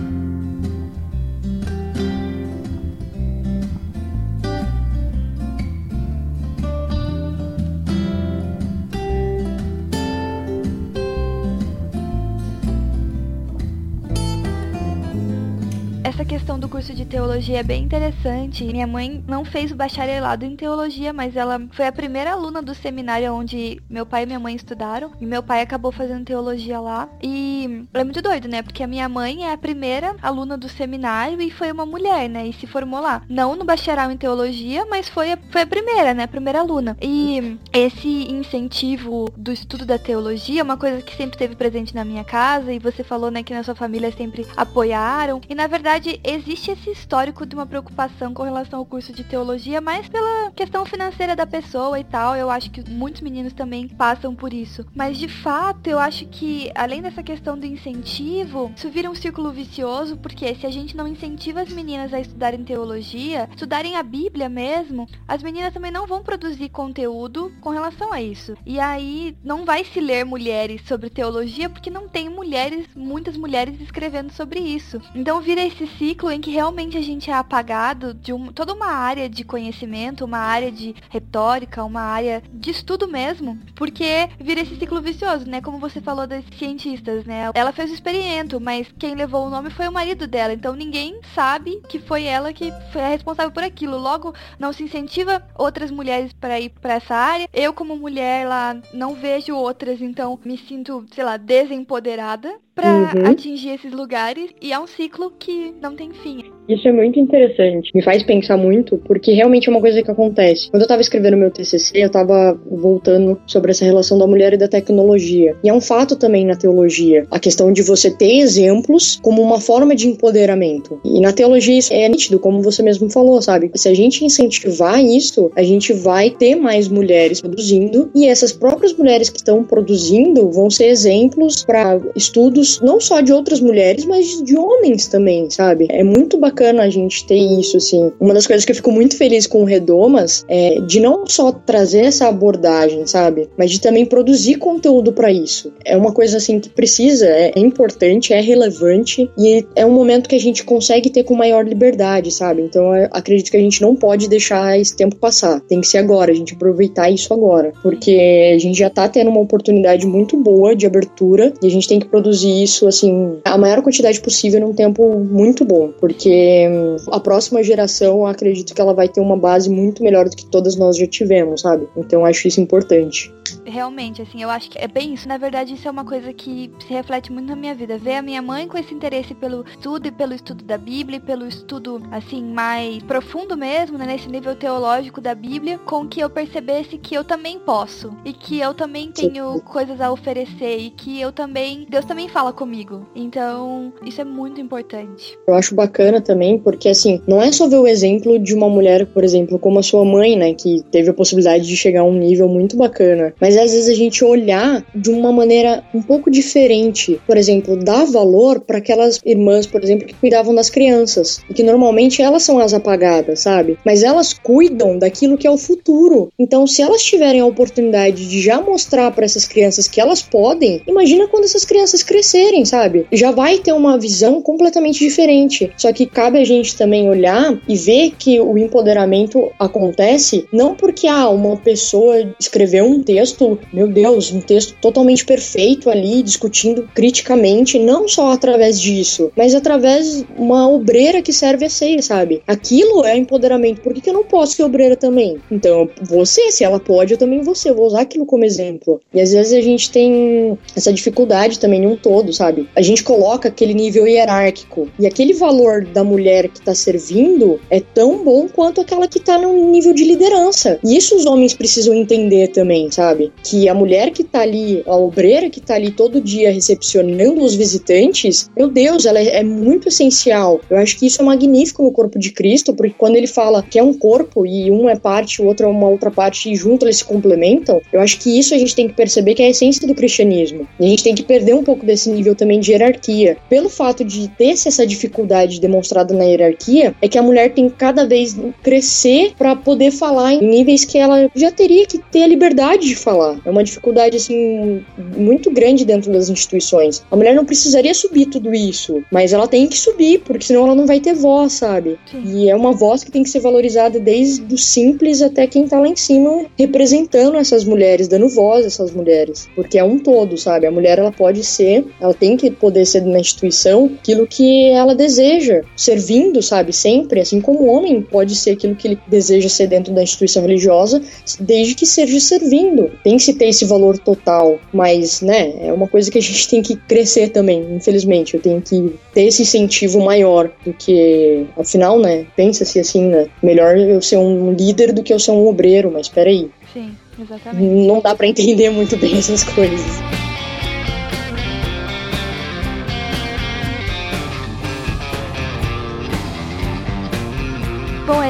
Questão 16.30 16.60
do 16.60 16.68
curso 16.68 16.94
de 16.94 17.04
teologia 17.04 17.58
é 17.58 17.62
bem 17.64 17.82
interessante. 17.82 18.62
Minha 18.64 18.86
mãe 18.86 19.24
não 19.26 19.44
fez 19.44 19.72
o 19.72 19.74
bacharelado 19.74 20.44
em 20.44 20.54
teologia, 20.54 21.12
mas 21.12 21.34
ela 21.34 21.60
foi 21.72 21.88
a 21.88 21.92
primeira 21.92 22.30
aluna 22.30 22.62
do 22.62 22.72
seminário 22.72 23.34
onde 23.34 23.82
meu 23.90 24.06
pai 24.06 24.22
e 24.22 24.26
minha 24.26 24.38
mãe 24.38 24.54
estudaram. 24.54 25.10
E 25.20 25.26
meu 25.26 25.42
pai 25.42 25.60
acabou 25.60 25.90
fazendo 25.90 26.24
teologia 26.24 26.78
lá. 26.78 27.08
E 27.20 27.84
é 27.92 28.04
muito 28.04 28.22
doido, 28.22 28.46
né? 28.46 28.62
Porque 28.62 28.80
a 28.80 28.86
minha 28.86 29.08
mãe 29.08 29.44
é 29.44 29.52
a 29.52 29.58
primeira 29.58 30.14
aluna 30.22 30.56
do 30.56 30.68
seminário 30.68 31.42
e 31.42 31.50
foi 31.50 31.72
uma 31.72 31.84
mulher, 31.84 32.28
né? 32.28 32.46
E 32.46 32.52
se 32.52 32.64
formou 32.64 33.00
lá. 33.00 33.22
Não 33.28 33.56
no 33.56 33.64
bacharel 33.64 34.12
em 34.12 34.16
teologia, 34.16 34.86
mas 34.88 35.08
foi 35.08 35.32
a, 35.32 35.38
foi 35.50 35.62
a 35.62 35.66
primeira, 35.66 36.14
né? 36.14 36.22
A 36.22 36.28
primeira 36.28 36.60
aluna. 36.60 36.96
E 37.02 37.58
esse 37.72 38.30
incentivo 38.30 39.28
do 39.36 39.50
estudo 39.50 39.84
da 39.84 39.98
teologia 39.98 40.60
é 40.60 40.62
uma 40.62 40.76
coisa 40.76 41.02
que 41.02 41.16
sempre 41.16 41.34
esteve 41.34 41.56
presente 41.56 41.92
na 41.92 42.04
minha 42.04 42.22
casa. 42.22 42.72
E 42.72 42.78
você 42.78 43.02
falou, 43.02 43.32
né, 43.32 43.42
que 43.42 43.52
na 43.52 43.64
sua 43.64 43.74
família 43.74 44.12
sempre 44.12 44.46
apoiaram. 44.56 45.40
E 45.48 45.56
na 45.56 45.66
verdade, 45.66 46.19
existe 46.24 46.70
esse 46.70 46.90
histórico 46.90 47.46
de 47.46 47.54
uma 47.54 47.66
preocupação 47.66 48.32
com 48.34 48.42
relação 48.42 48.78
ao 48.78 48.86
curso 48.86 49.12
de 49.12 49.24
teologia, 49.24 49.80
mais 49.80 50.08
pela 50.08 50.50
questão 50.50 50.84
financeira 50.84 51.34
da 51.34 51.46
pessoa 51.46 51.98
e 51.98 52.04
tal. 52.04 52.36
Eu 52.36 52.50
acho 52.50 52.70
que 52.70 52.88
muitos 52.90 53.22
meninos 53.22 53.52
também 53.52 53.88
passam 53.88 54.34
por 54.34 54.52
isso. 54.52 54.84
Mas 54.94 55.18
de 55.18 55.28
fato, 55.28 55.86
eu 55.88 55.98
acho 55.98 56.26
que 56.26 56.70
além 56.74 57.02
dessa 57.02 57.22
questão 57.22 57.58
do 57.58 57.66
incentivo, 57.66 58.72
isso 58.76 58.90
vira 58.90 59.10
um 59.10 59.14
círculo 59.14 59.50
vicioso, 59.50 60.16
porque 60.16 60.54
se 60.54 60.66
a 60.66 60.70
gente 60.70 60.96
não 60.96 61.08
incentiva 61.08 61.60
as 61.60 61.70
meninas 61.70 62.12
a 62.12 62.20
estudarem 62.20 62.64
teologia, 62.64 63.48
estudarem 63.50 63.96
a 63.96 64.02
Bíblia 64.02 64.48
mesmo, 64.48 65.08
as 65.26 65.42
meninas 65.42 65.72
também 65.72 65.90
não 65.90 66.06
vão 66.06 66.22
produzir 66.22 66.68
conteúdo 66.68 67.52
com 67.60 67.70
relação 67.70 68.12
a 68.12 68.20
isso. 68.22 68.54
E 68.64 68.78
aí 68.78 69.36
não 69.44 69.64
vai 69.64 69.84
se 69.84 70.00
ler 70.00 70.24
mulheres 70.24 70.82
sobre 70.86 71.10
teologia 71.10 71.68
porque 71.68 71.90
não 71.90 72.08
tem 72.08 72.28
mulheres, 72.28 72.86
muitas 72.94 73.36
mulheres 73.36 73.80
escrevendo 73.80 74.32
sobre 74.32 74.60
isso. 74.60 75.00
Então 75.14 75.40
vira 75.40 75.62
esse 75.62 75.86
ciclo 76.10 76.32
em 76.32 76.40
que 76.40 76.50
realmente 76.50 76.98
a 76.98 77.00
gente 77.00 77.30
é 77.30 77.34
apagado 77.34 78.12
de 78.12 78.32
um, 78.32 78.48
toda 78.52 78.74
uma 78.74 78.88
área 78.88 79.28
de 79.28 79.44
conhecimento, 79.44 80.24
uma 80.24 80.38
área 80.38 80.72
de 80.72 80.92
retórica, 81.08 81.84
uma 81.84 82.00
área 82.00 82.42
de 82.52 82.70
estudo 82.70 83.06
mesmo, 83.06 83.56
porque 83.76 84.28
vira 84.40 84.60
esse 84.60 84.76
ciclo 84.76 85.00
vicioso, 85.00 85.48
né? 85.48 85.60
Como 85.60 85.78
você 85.78 86.00
falou 86.00 86.26
das 86.26 86.44
cientistas, 86.58 87.24
né? 87.24 87.50
Ela 87.54 87.70
fez 87.70 87.92
o 87.92 87.94
experimento, 87.94 88.60
mas 88.60 88.92
quem 88.98 89.14
levou 89.14 89.46
o 89.46 89.50
nome 89.50 89.70
foi 89.70 89.86
o 89.86 89.92
marido 89.92 90.26
dela, 90.26 90.52
então 90.52 90.74
ninguém 90.74 91.20
sabe 91.32 91.80
que 91.88 92.00
foi 92.00 92.24
ela 92.24 92.52
que 92.52 92.72
foi 92.92 93.02
a 93.02 93.08
responsável 93.08 93.52
por 93.52 93.62
aquilo. 93.62 93.96
Logo, 93.96 94.34
não 94.58 94.72
se 94.72 94.82
incentiva 94.82 95.40
outras 95.56 95.92
mulheres 95.92 96.32
para 96.32 96.58
ir 96.58 96.70
para 96.70 96.94
essa 96.94 97.14
área. 97.14 97.48
Eu 97.52 97.72
como 97.72 97.96
mulher 97.96 98.48
lá 98.48 98.76
não 98.92 99.14
vejo 99.14 99.54
outras, 99.54 100.02
então 100.02 100.40
me 100.44 100.58
sinto, 100.58 101.06
sei 101.14 101.22
lá, 101.22 101.36
desempoderada 101.36 102.58
para 102.80 102.94
uhum. 102.94 103.30
atingir 103.30 103.70
esses 103.70 103.92
lugares 103.92 104.50
e 104.60 104.72
é 104.72 104.80
um 104.80 104.86
ciclo 104.86 105.32
que 105.38 105.74
não 105.82 105.94
tem 105.94 106.10
fim. 106.12 106.44
Isso 106.68 106.86
é 106.86 106.92
muito 106.92 107.18
interessante, 107.18 107.90
me 107.92 108.00
faz 108.00 108.22
pensar 108.22 108.56
muito, 108.56 108.96
porque 108.98 109.32
realmente 109.32 109.68
é 109.68 109.72
uma 109.72 109.80
coisa 109.80 110.02
que 110.02 110.10
acontece. 110.10 110.70
Quando 110.70 110.82
eu 110.82 110.88
tava 110.88 111.00
escrevendo 111.00 111.36
meu 111.36 111.50
TCC, 111.50 111.92
eu 111.94 112.10
tava 112.10 112.58
voltando 112.70 113.40
sobre 113.44 113.72
essa 113.72 113.84
relação 113.84 114.16
da 114.16 114.26
mulher 114.26 114.52
e 114.52 114.56
da 114.56 114.68
tecnologia. 114.68 115.56
E 115.64 115.68
é 115.68 115.74
um 115.74 115.80
fato 115.80 116.14
também 116.14 116.46
na 116.46 116.54
teologia, 116.54 117.26
a 117.30 117.40
questão 117.40 117.72
de 117.72 117.82
você 117.82 118.08
ter 118.08 118.38
exemplos 118.38 119.18
como 119.20 119.42
uma 119.42 119.60
forma 119.60 119.96
de 119.96 120.06
empoderamento. 120.06 121.00
E 121.04 121.20
na 121.20 121.32
teologia 121.32 121.76
isso 121.76 121.92
é 121.92 122.08
nítido, 122.08 122.38
como 122.38 122.62
você 122.62 122.82
mesmo 122.82 123.10
falou, 123.10 123.42
sabe? 123.42 123.70
Se 123.74 123.88
a 123.88 123.94
gente 123.94 124.24
incentivar 124.24 125.04
isso, 125.04 125.50
a 125.56 125.64
gente 125.64 125.92
vai 125.92 126.30
ter 126.30 126.54
mais 126.54 126.86
mulheres 126.86 127.40
produzindo 127.40 128.10
e 128.14 128.28
essas 128.28 128.52
próprias 128.52 128.92
mulheres 128.92 129.28
que 129.28 129.38
estão 129.38 129.64
produzindo 129.64 130.48
vão 130.52 130.70
ser 130.70 130.86
exemplos 130.86 131.64
para 131.64 132.00
estudos 132.14 132.69
não 132.80 133.00
só 133.00 133.20
de 133.20 133.32
outras 133.32 133.60
mulheres, 133.60 134.04
mas 134.04 134.42
de 134.42 134.56
homens 134.56 135.08
também, 135.08 135.48
sabe? 135.50 135.86
É 135.90 136.02
muito 136.02 136.38
bacana 136.38 136.82
a 136.82 136.90
gente 136.90 137.26
ter 137.26 137.38
isso, 137.38 137.76
assim. 137.76 138.12
Uma 138.20 138.34
das 138.34 138.46
coisas 138.46 138.64
que 138.64 138.72
eu 138.72 138.76
fico 138.76 138.92
muito 138.92 139.16
feliz 139.16 139.46
com 139.46 139.62
o 139.62 139.64
Redomas 139.64 140.44
é 140.48 140.80
de 140.80 141.00
não 141.00 141.26
só 141.26 141.52
trazer 141.52 142.04
essa 142.04 142.28
abordagem, 142.28 143.06
sabe? 143.06 143.48
Mas 143.56 143.70
de 143.70 143.80
também 143.80 144.04
produzir 144.06 144.56
conteúdo 144.56 145.12
para 145.12 145.32
isso. 145.32 145.72
É 145.84 145.96
uma 145.96 146.12
coisa, 146.12 146.36
assim, 146.36 146.60
que 146.60 146.68
precisa, 146.68 147.26
é 147.26 147.58
importante, 147.58 148.32
é 148.32 148.40
relevante 148.40 149.30
e 149.38 149.64
é 149.74 149.84
um 149.84 149.92
momento 149.92 150.28
que 150.28 150.36
a 150.36 150.40
gente 150.40 150.64
consegue 150.64 151.10
ter 151.10 151.24
com 151.24 151.34
maior 151.34 151.66
liberdade, 151.66 152.30
sabe? 152.30 152.62
Então 152.62 152.94
eu 152.94 153.08
acredito 153.10 153.50
que 153.50 153.56
a 153.56 153.60
gente 153.60 153.80
não 153.80 153.94
pode 153.96 154.28
deixar 154.28 154.78
esse 154.78 154.94
tempo 154.96 155.16
passar. 155.16 155.60
Tem 155.60 155.80
que 155.80 155.86
ser 155.86 155.98
agora, 155.98 156.30
a 156.30 156.34
gente 156.34 156.54
aproveitar 156.54 157.10
isso 157.10 157.32
agora. 157.32 157.72
Porque 157.82 158.52
a 158.54 158.58
gente 158.58 158.78
já 158.78 158.90
tá 158.90 159.08
tendo 159.08 159.30
uma 159.30 159.40
oportunidade 159.40 160.06
muito 160.06 160.36
boa 160.36 160.74
de 160.76 160.86
abertura 160.86 161.52
e 161.62 161.66
a 161.66 161.70
gente 161.70 161.88
tem 161.88 161.98
que 161.98 162.08
produzir 162.08 162.49
isso, 162.50 162.86
assim, 162.86 163.40
a 163.44 163.56
maior 163.56 163.82
quantidade 163.82 164.20
possível 164.20 164.60
num 164.60 164.74
tempo 164.74 165.18
muito 165.18 165.64
bom, 165.64 165.92
porque 165.98 166.68
hum, 166.68 166.96
a 167.10 167.20
próxima 167.20 167.62
geração, 167.62 168.26
acredito 168.26 168.74
que 168.74 168.80
ela 168.80 168.94
vai 168.94 169.08
ter 169.08 169.20
uma 169.20 169.36
base 169.36 169.68
muito 169.70 170.02
melhor 170.02 170.28
do 170.28 170.36
que 170.36 170.46
todas 170.46 170.76
nós 170.76 170.96
já 170.96 171.06
tivemos, 171.06 171.62
sabe? 171.62 171.88
Então 171.96 172.24
acho 172.24 172.48
isso 172.48 172.60
importante. 172.60 173.32
Realmente, 173.64 174.22
assim, 174.22 174.42
eu 174.42 174.50
acho 174.50 174.70
que 174.70 174.78
é 174.78 174.88
bem 174.88 175.14
isso. 175.14 175.28
Na 175.28 175.36
verdade, 175.36 175.74
isso 175.74 175.86
é 175.86 175.90
uma 175.90 176.04
coisa 176.04 176.32
que 176.32 176.70
se 176.86 176.92
reflete 176.92 177.32
muito 177.32 177.48
na 177.48 177.56
minha 177.56 177.74
vida. 177.74 177.98
Ver 177.98 178.16
a 178.16 178.22
minha 178.22 178.40
mãe 178.42 178.66
com 178.66 178.78
esse 178.78 178.94
interesse 178.94 179.34
pelo 179.34 179.64
estudo 179.68 180.06
e 180.08 180.10
pelo 180.10 180.34
estudo 180.34 180.64
da 180.64 180.78
Bíblia, 180.78 181.18
e 181.18 181.20
pelo 181.20 181.46
estudo, 181.46 182.02
assim, 182.10 182.42
mais 182.42 183.02
profundo 183.02 183.56
mesmo, 183.56 183.98
né, 183.98 184.06
nesse 184.06 184.28
nível 184.28 184.54
teológico 184.56 185.20
da 185.20 185.34
Bíblia, 185.34 185.78
com 185.78 186.06
que 186.06 186.20
eu 186.20 186.30
percebesse 186.30 186.98
que 186.98 187.14
eu 187.14 187.24
também 187.24 187.58
posso. 187.58 188.12
E 188.24 188.32
que 188.32 188.58
eu 188.58 188.74
também 188.74 189.10
tenho 189.12 189.54
Sim. 189.54 189.60
coisas 189.60 190.00
a 190.00 190.10
oferecer. 190.10 190.78
E 190.78 190.90
que 190.90 191.20
eu 191.20 191.32
também. 191.32 191.86
Deus 191.88 192.04
também 192.04 192.28
fala 192.28 192.39
comigo. 192.52 193.06
Então, 193.14 193.92
isso 194.04 194.20
é 194.20 194.24
muito 194.24 194.60
importante. 194.60 195.38
Eu 195.46 195.54
acho 195.54 195.74
bacana 195.74 196.20
também, 196.20 196.58
porque, 196.58 196.88
assim, 196.88 197.20
não 197.28 197.40
é 197.40 197.52
só 197.52 197.68
ver 197.68 197.76
o 197.76 197.86
exemplo 197.86 198.38
de 198.38 198.54
uma 198.54 198.68
mulher, 198.68 199.06
por 199.06 199.22
exemplo, 199.22 199.58
como 199.58 199.78
a 199.78 199.82
sua 199.82 200.04
mãe, 200.04 200.36
né, 200.36 200.54
que 200.54 200.82
teve 200.90 201.10
a 201.10 201.14
possibilidade 201.14 201.66
de 201.66 201.76
chegar 201.76 202.00
a 202.00 202.04
um 202.04 202.14
nível 202.14 202.48
muito 202.48 202.76
bacana. 202.76 203.34
Mas 203.40 203.56
às 203.56 203.72
vezes 203.72 203.88
a 203.88 203.94
gente 203.94 204.24
olhar 204.24 204.84
de 204.94 205.10
uma 205.10 205.30
maneira 205.30 205.84
um 205.94 206.02
pouco 206.02 206.30
diferente. 206.30 207.20
Por 207.26 207.36
exemplo, 207.36 207.76
dar 207.76 208.04
valor 208.04 208.60
para 208.60 208.78
aquelas 208.78 209.20
irmãs, 209.24 209.66
por 209.66 209.82
exemplo, 209.82 210.06
que 210.06 210.14
cuidavam 210.14 210.54
das 210.54 210.70
crianças. 210.70 211.40
E 211.48 211.54
que 211.54 211.62
normalmente 211.62 212.22
elas 212.22 212.42
são 212.42 212.58
as 212.58 212.72
apagadas, 212.72 213.40
sabe? 213.40 213.78
Mas 213.84 214.02
elas 214.02 214.32
cuidam 214.32 214.98
daquilo 214.98 215.36
que 215.36 215.46
é 215.46 215.50
o 215.50 215.58
futuro. 215.58 216.32
Então, 216.38 216.66
se 216.66 216.82
elas 216.82 217.02
tiverem 217.02 217.40
a 217.40 217.46
oportunidade 217.46 218.28
de 218.28 218.40
já 218.40 218.60
mostrar 218.60 219.10
para 219.10 219.24
essas 219.24 219.46
crianças 219.46 219.88
que 219.88 220.00
elas 220.00 220.22
podem, 220.22 220.82
imagina 220.86 221.28
quando 221.28 221.44
essas 221.44 221.64
crianças 221.64 222.02
crescerem, 222.02 222.29
sabe? 222.64 223.06
Já 223.12 223.30
vai 223.30 223.58
ter 223.58 223.72
uma 223.72 223.98
visão 223.98 224.42
completamente 224.42 224.98
diferente. 224.98 225.70
Só 225.76 225.92
que 225.92 226.06
cabe 226.06 226.38
a 226.38 226.44
gente 226.44 226.76
também 226.76 227.08
olhar 227.08 227.58
e 227.68 227.76
ver 227.76 228.12
que 228.18 228.40
o 228.40 228.56
empoderamento 228.58 229.50
acontece 229.58 230.46
não 230.52 230.74
porque 230.74 231.06
ah, 231.06 231.28
uma 231.28 231.56
pessoa 231.56 232.34
escreveu 232.38 232.84
um 232.84 233.02
texto 233.02 233.20
texto, 233.40 233.58
meu 233.72 233.88
Deus, 233.88 234.32
um 234.32 234.40
texto 234.40 234.74
totalmente 234.80 235.24
perfeito 235.24 235.88
ali, 235.90 236.22
discutindo 236.22 236.88
criticamente, 236.94 237.78
não 237.78 238.08
só 238.08 238.32
através 238.32 238.80
disso, 238.80 239.30
mas 239.36 239.54
através 239.54 240.24
uma 240.36 240.68
obreira 240.68 241.22
que 241.22 241.32
serve 241.32 241.66
a 241.66 241.70
ceia, 241.70 242.02
sabe? 242.02 242.42
Aquilo 242.46 243.04
é 243.04 243.16
empoderamento. 243.16 243.80
Por 243.80 243.94
que, 243.94 244.00
que 244.00 244.10
eu 244.10 244.14
não 244.14 244.24
posso 244.24 244.54
ser 244.54 244.62
obreira 244.62 244.96
também? 244.96 245.38
Então, 245.50 245.88
você, 246.02 246.50
se 246.50 246.64
ela 246.64 246.80
pode, 246.80 247.12
eu 247.12 247.18
também 247.18 247.42
vou 247.42 247.54
ser. 247.54 247.70
Eu 247.70 247.76
vou 247.76 247.86
usar 247.86 248.00
aquilo 248.00 248.26
como 248.26 248.44
exemplo. 248.44 249.00
E 249.14 249.20
às 249.20 249.32
vezes 249.32 249.52
a 249.52 249.60
gente 249.60 249.90
tem 249.90 250.58
essa 250.74 250.92
dificuldade 250.92 251.58
também 251.58 251.84
em 251.84 251.86
um 251.86 251.96
todo, 251.96 252.19
sabe? 252.32 252.68
A 252.74 252.82
gente 252.82 253.04
coloca 253.04 253.48
aquele 253.48 253.74
nível 253.74 254.06
hierárquico 254.06 254.88
e 254.98 255.06
aquele 255.06 255.34
valor 255.34 255.84
da 255.84 256.04
mulher 256.04 256.48
que 256.48 256.60
tá 256.60 256.74
servindo 256.74 257.60
é 257.70 257.80
tão 257.80 258.24
bom 258.24 258.48
quanto 258.48 258.80
aquela 258.80 259.08
que 259.08 259.20
tá 259.20 259.38
no 259.38 259.70
nível 259.70 259.92
de 259.92 260.04
liderança. 260.04 260.78
E 260.84 260.96
isso 260.96 261.16
os 261.16 261.26
homens 261.26 261.54
precisam 261.54 261.94
entender 261.94 262.48
também, 262.48 262.90
sabe? 262.90 263.10
sabe? 263.10 263.32
Que 263.42 263.68
a 263.68 263.74
mulher 263.74 264.10
que 264.10 264.22
tá 264.22 264.40
ali, 264.40 264.82
a 264.86 264.96
obreira 264.96 265.50
que 265.50 265.60
tá 265.60 265.74
ali 265.74 265.90
todo 265.90 266.20
dia 266.20 266.52
recepcionando 266.52 267.42
os 267.42 267.54
visitantes, 267.54 268.50
meu 268.56 268.68
Deus, 268.68 269.04
ela 269.06 269.18
é, 269.18 269.38
é 269.38 269.44
muito 269.44 269.88
essencial. 269.88 270.60
Eu 270.70 270.76
acho 270.76 270.98
que 270.98 271.06
isso 271.06 271.20
é 271.20 271.24
magnífico 271.24 271.82
no 271.82 271.90
corpo 271.90 272.18
de 272.18 272.30
Cristo, 272.30 272.74
porque 272.74 272.94
quando 272.96 273.16
ele 273.16 273.26
fala 273.26 273.62
que 273.62 273.78
é 273.78 273.82
um 273.82 273.94
corpo 273.94 274.46
e 274.46 274.70
um 274.70 274.88
é 274.88 274.96
parte, 274.96 275.42
o 275.42 275.46
outro 275.46 275.66
é 275.66 275.68
uma 275.68 275.88
outra 275.88 276.10
parte 276.10 276.50
e 276.50 276.56
junto 276.56 276.84
eles 276.84 276.98
se 276.98 277.04
complementam, 277.04 277.80
eu 277.92 278.00
acho 278.00 278.18
que 278.18 278.38
isso 278.38 278.54
a 278.54 278.58
gente 278.58 278.74
tem 278.74 278.88
que 278.88 278.94
perceber 278.94 279.34
que 279.34 279.42
é 279.42 279.46
a 279.46 279.50
essência 279.50 279.86
do 279.86 279.94
cristianismo. 279.94 280.68
E 280.78 280.84
a 280.84 280.88
gente 280.88 281.02
tem 281.02 281.14
que 281.14 281.22
perder 281.22 281.54
um 281.54 281.64
pouco 281.64 281.84
desse 281.84 282.09
nível 282.10 282.34
também 282.34 282.60
de 282.60 282.72
hierarquia. 282.72 283.36
Pelo 283.48 283.68
fato 283.68 284.04
de 284.04 284.28
ter 284.28 284.50
essa 284.50 284.86
dificuldade 284.86 285.60
demonstrada 285.60 286.14
na 286.14 286.24
hierarquia, 286.24 286.94
é 287.00 287.08
que 287.08 287.18
a 287.18 287.22
mulher 287.22 287.52
tem 287.52 287.68
cada 287.68 288.06
vez 288.06 288.36
crescer 288.62 289.32
para 289.36 289.56
poder 289.56 289.90
falar 289.90 290.34
em 290.34 290.40
níveis 290.40 290.84
que 290.84 290.98
ela 290.98 291.30
já 291.34 291.50
teria 291.50 291.86
que 291.86 291.98
ter 291.98 292.22
a 292.22 292.26
liberdade 292.26 292.86
de 292.86 292.96
falar. 292.96 293.38
É 293.44 293.50
uma 293.50 293.64
dificuldade 293.64 294.16
assim 294.16 294.84
muito 295.16 295.50
grande 295.50 295.84
dentro 295.84 296.12
das 296.12 296.28
instituições. 296.28 297.02
A 297.10 297.16
mulher 297.16 297.34
não 297.34 297.44
precisaria 297.44 297.94
subir 297.94 298.26
tudo 298.26 298.54
isso, 298.54 299.02
mas 299.10 299.32
ela 299.32 299.48
tem 299.48 299.66
que 299.66 299.78
subir, 299.78 300.20
porque 300.20 300.44
senão 300.44 300.66
ela 300.66 300.74
não 300.74 300.86
vai 300.86 301.00
ter 301.00 301.14
voz, 301.14 301.52
sabe? 301.54 301.98
Sim. 302.10 302.22
E 302.24 302.50
é 302.50 302.56
uma 302.56 302.72
voz 302.72 303.04
que 303.04 303.10
tem 303.10 303.22
que 303.22 303.30
ser 303.30 303.40
valorizada 303.40 303.98
desde 303.98 304.54
o 304.54 304.58
simples 304.58 305.22
até 305.22 305.46
quem 305.46 305.66
tá 305.66 305.78
lá 305.78 305.88
em 305.88 305.96
cima 305.96 306.44
representando 306.58 307.36
essas 307.36 307.64
mulheres, 307.64 308.08
dando 308.08 308.28
voz 308.28 308.64
a 308.64 308.68
essas 308.68 308.90
mulheres, 308.92 309.48
porque 309.54 309.78
é 309.78 309.84
um 309.84 309.98
todo, 309.98 310.36
sabe? 310.36 310.66
A 310.66 310.70
mulher 310.70 310.98
ela 310.98 311.12
pode 311.12 311.42
ser, 311.44 311.84
ela 312.00 312.14
tem 312.14 312.36
que 312.36 312.50
poder 312.50 312.86
ser 312.86 313.02
na 313.02 313.20
instituição 313.20 313.90
aquilo 314.00 314.26
que 314.26 314.70
ela 314.70 314.94
deseja, 314.94 315.62
servindo, 315.76 316.42
sabe? 316.42 316.72
Sempre, 316.72 317.20
assim 317.20 317.40
como 317.40 317.60
o 317.60 317.66
homem 317.66 318.00
pode 318.00 318.34
ser 318.34 318.52
aquilo 318.52 318.74
que 318.74 318.88
ele 318.88 318.98
deseja 319.06 319.48
ser 319.48 319.66
dentro 319.66 319.92
da 319.92 320.02
instituição 320.02 320.42
religiosa, 320.42 321.02
desde 321.38 321.74
que 321.74 321.86
seja 321.86 322.18
servindo. 322.20 322.90
Tem 323.04 323.16
que 323.16 323.22
se 323.22 323.34
ter 323.34 323.48
esse 323.48 323.64
valor 323.64 323.98
total, 323.98 324.58
mas, 324.72 325.20
né, 325.20 325.54
é 325.60 325.72
uma 325.72 325.86
coisa 325.86 326.10
que 326.10 326.18
a 326.18 326.22
gente 326.22 326.48
tem 326.48 326.62
que 326.62 326.76
crescer 326.76 327.28
também, 327.28 327.66
infelizmente. 327.74 328.34
Eu 328.34 328.40
tenho 328.40 328.60
que 328.60 328.94
ter 329.12 329.22
esse 329.24 329.42
incentivo 329.42 330.00
maior 330.00 330.50
do 330.64 330.72
que, 330.72 331.46
afinal, 331.56 331.98
né, 331.98 332.26
pensa-se 332.36 332.78
assim, 332.78 333.04
né, 333.04 333.28
melhor 333.42 333.76
eu 333.76 334.00
ser 334.00 334.16
um 334.16 334.52
líder 334.52 334.92
do 334.92 335.02
que 335.02 335.12
eu 335.12 335.18
ser 335.18 335.32
um 335.32 335.46
obreiro, 335.46 335.90
mas 335.92 336.08
peraí. 336.08 336.50
Sim, 336.72 336.92
exatamente. 337.20 337.86
Não 337.86 338.00
dá 338.00 338.14
para 338.14 338.26
entender 338.26 338.70
muito 338.70 338.96
bem 338.96 339.18
essas 339.18 339.44
coisas. 339.44 340.19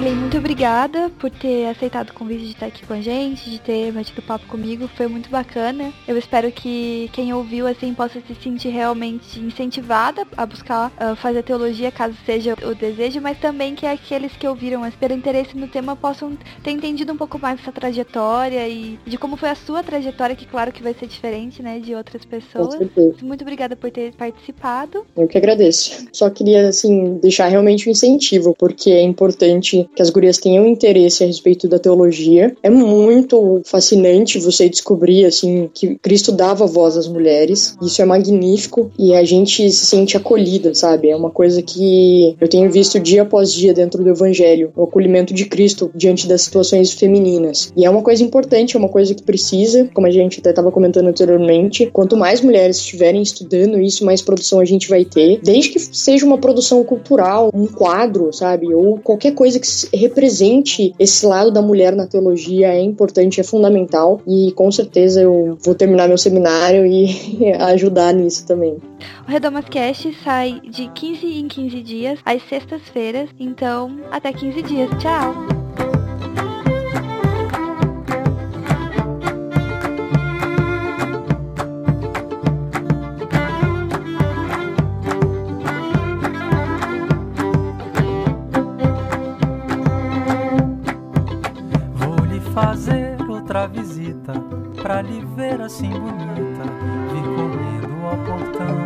Ellen, 0.00 0.14
muito 0.14 0.38
obrigada 0.38 1.10
por 1.18 1.30
ter 1.30 1.66
aceitado 1.66 2.08
o 2.08 2.14
convite 2.14 2.44
de 2.44 2.52
estar 2.52 2.66
aqui 2.66 2.86
com 2.86 2.94
a 2.94 3.02
gente, 3.02 3.50
de 3.50 3.60
ter 3.60 3.92
batido 3.92 4.22
papo 4.22 4.46
comigo. 4.46 4.88
Foi 4.96 5.06
muito 5.06 5.28
bacana. 5.28 5.92
Eu 6.08 6.16
espero 6.16 6.50
que 6.50 7.10
quem 7.12 7.34
ouviu 7.34 7.66
assim 7.66 7.92
possa 7.92 8.18
se 8.20 8.34
sentir 8.42 8.70
realmente 8.70 9.38
incentivada 9.38 10.26
a 10.36 10.46
buscar 10.46 10.90
uh, 10.92 11.14
fazer 11.16 11.42
teologia, 11.42 11.92
caso 11.92 12.16
seja 12.24 12.56
o 12.62 12.74
desejo, 12.74 13.20
mas 13.20 13.38
também 13.38 13.74
que 13.74 13.84
aqueles 13.84 14.32
que 14.32 14.48
ouviram, 14.48 14.80
mas 14.80 14.94
pelo 14.94 15.12
interesse 15.12 15.54
no 15.54 15.68
tema, 15.68 15.94
possam 15.94 16.36
ter 16.64 16.70
entendido 16.70 17.12
um 17.12 17.16
pouco 17.18 17.38
mais 17.38 17.60
essa 17.60 17.70
trajetória 17.70 18.66
e 18.66 18.98
de 19.06 19.18
como 19.18 19.36
foi 19.36 19.50
a 19.50 19.54
sua 19.54 19.82
trajetória, 19.82 20.34
que 20.34 20.46
claro 20.46 20.72
que 20.72 20.82
vai 20.82 20.94
ser 20.94 21.08
diferente, 21.08 21.62
né, 21.62 21.78
de 21.78 21.94
outras 21.94 22.24
pessoas. 22.24 22.74
Muito 23.20 23.42
obrigada 23.42 23.76
por 23.76 23.90
ter 23.90 24.14
participado. 24.14 25.04
Eu 25.14 25.28
que 25.28 25.36
agradeço. 25.36 26.06
Só 26.10 26.30
queria 26.30 26.68
assim 26.68 27.18
deixar 27.18 27.48
realmente 27.48 27.86
um 27.86 27.92
incentivo, 27.92 28.54
porque 28.58 28.90
é 28.90 29.02
importante 29.02 29.50
importante 29.50 29.89
que 29.94 30.02
as 30.02 30.10
gurias 30.10 30.38
tenham 30.38 30.66
interesse 30.66 31.22
a 31.22 31.26
respeito 31.26 31.68
da 31.68 31.78
teologia. 31.78 32.54
É 32.62 32.70
muito 32.70 33.60
fascinante 33.64 34.38
você 34.38 34.68
descobrir, 34.68 35.24
assim, 35.24 35.68
que 35.72 35.96
Cristo 35.96 36.32
dava 36.32 36.66
voz 36.66 36.96
às 36.96 37.08
mulheres. 37.08 37.76
Isso 37.82 38.00
é 38.00 38.04
magnífico 38.04 38.90
e 38.98 39.14
a 39.14 39.24
gente 39.24 39.70
se 39.70 39.86
sente 39.86 40.16
acolhida, 40.16 40.74
sabe? 40.74 41.10
É 41.10 41.16
uma 41.16 41.30
coisa 41.30 41.62
que 41.62 42.36
eu 42.40 42.48
tenho 42.48 42.70
visto 42.70 42.98
dia 43.00 43.22
após 43.22 43.52
dia 43.52 43.74
dentro 43.74 44.02
do 44.02 44.10
Evangelho, 44.10 44.72
o 44.76 44.84
acolhimento 44.84 45.34
de 45.34 45.44
Cristo 45.44 45.90
diante 45.94 46.26
das 46.26 46.42
situações 46.42 46.92
femininas. 46.92 47.72
E 47.76 47.84
é 47.84 47.90
uma 47.90 48.02
coisa 48.02 48.22
importante, 48.22 48.76
é 48.76 48.78
uma 48.78 48.88
coisa 48.88 49.14
que 49.14 49.22
precisa, 49.22 49.88
como 49.92 50.06
a 50.06 50.10
gente 50.10 50.40
até 50.40 50.50
estava 50.50 50.70
comentando 50.70 51.08
anteriormente, 51.08 51.90
quanto 51.92 52.16
mais 52.16 52.40
mulheres 52.40 52.78
estiverem 52.78 53.22
estudando 53.22 53.80
isso, 53.80 54.04
mais 54.04 54.22
produção 54.22 54.60
a 54.60 54.64
gente 54.64 54.88
vai 54.88 55.04
ter, 55.04 55.40
desde 55.42 55.70
que 55.70 55.78
seja 55.78 56.24
uma 56.24 56.38
produção 56.38 56.82
cultural, 56.84 57.50
um 57.54 57.66
quadro, 57.66 58.32
sabe? 58.32 58.72
Ou 58.72 58.98
qualquer 58.98 59.34
coisa 59.34 59.58
que 59.58 59.66
represente 59.92 60.94
esse 60.98 61.24
lado 61.26 61.50
da 61.50 61.62
mulher 61.62 61.94
na 61.94 62.06
teologia 62.06 62.68
é 62.68 62.82
importante, 62.82 63.40
é 63.40 63.44
fundamental 63.44 64.20
e 64.26 64.52
com 64.52 64.70
certeza 64.70 65.22
eu 65.22 65.56
vou 65.62 65.74
terminar 65.74 66.08
meu 66.08 66.18
seminário 66.18 66.86
e 66.86 67.52
ajudar 67.72 68.12
nisso 68.12 68.46
também. 68.46 68.76
O 69.26 69.30
Redomas 69.30 69.64
Cast 69.68 70.12
sai 70.22 70.60
de 70.60 70.88
15 70.88 71.26
em 71.26 71.48
15 71.48 71.82
dias, 71.82 72.18
às 72.24 72.42
sextas-feiras, 72.48 73.28
então 73.38 74.00
até 74.10 74.32
15 74.32 74.62
dias. 74.62 74.90
Tchau! 74.98 75.89
Visita 94.30 94.82
pra 94.82 95.02
lhe 95.02 95.24
ver 95.36 95.60
assim 95.60 95.90
bonita, 95.90 96.62
vir 97.12 97.24
correndo 97.36 98.06
ao 98.06 98.16
portão. 98.24 98.76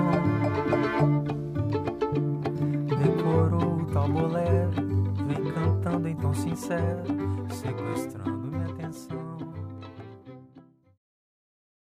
Decorou 3.02 3.76
o 3.76 3.87
tal 3.87 4.09
bolero, 4.09 4.72
vem 5.26 5.52
cantando 5.52 6.09
em 6.09 6.16
tom 6.16 6.35
sincero, 6.35 7.02
sequestrando. 7.50 8.34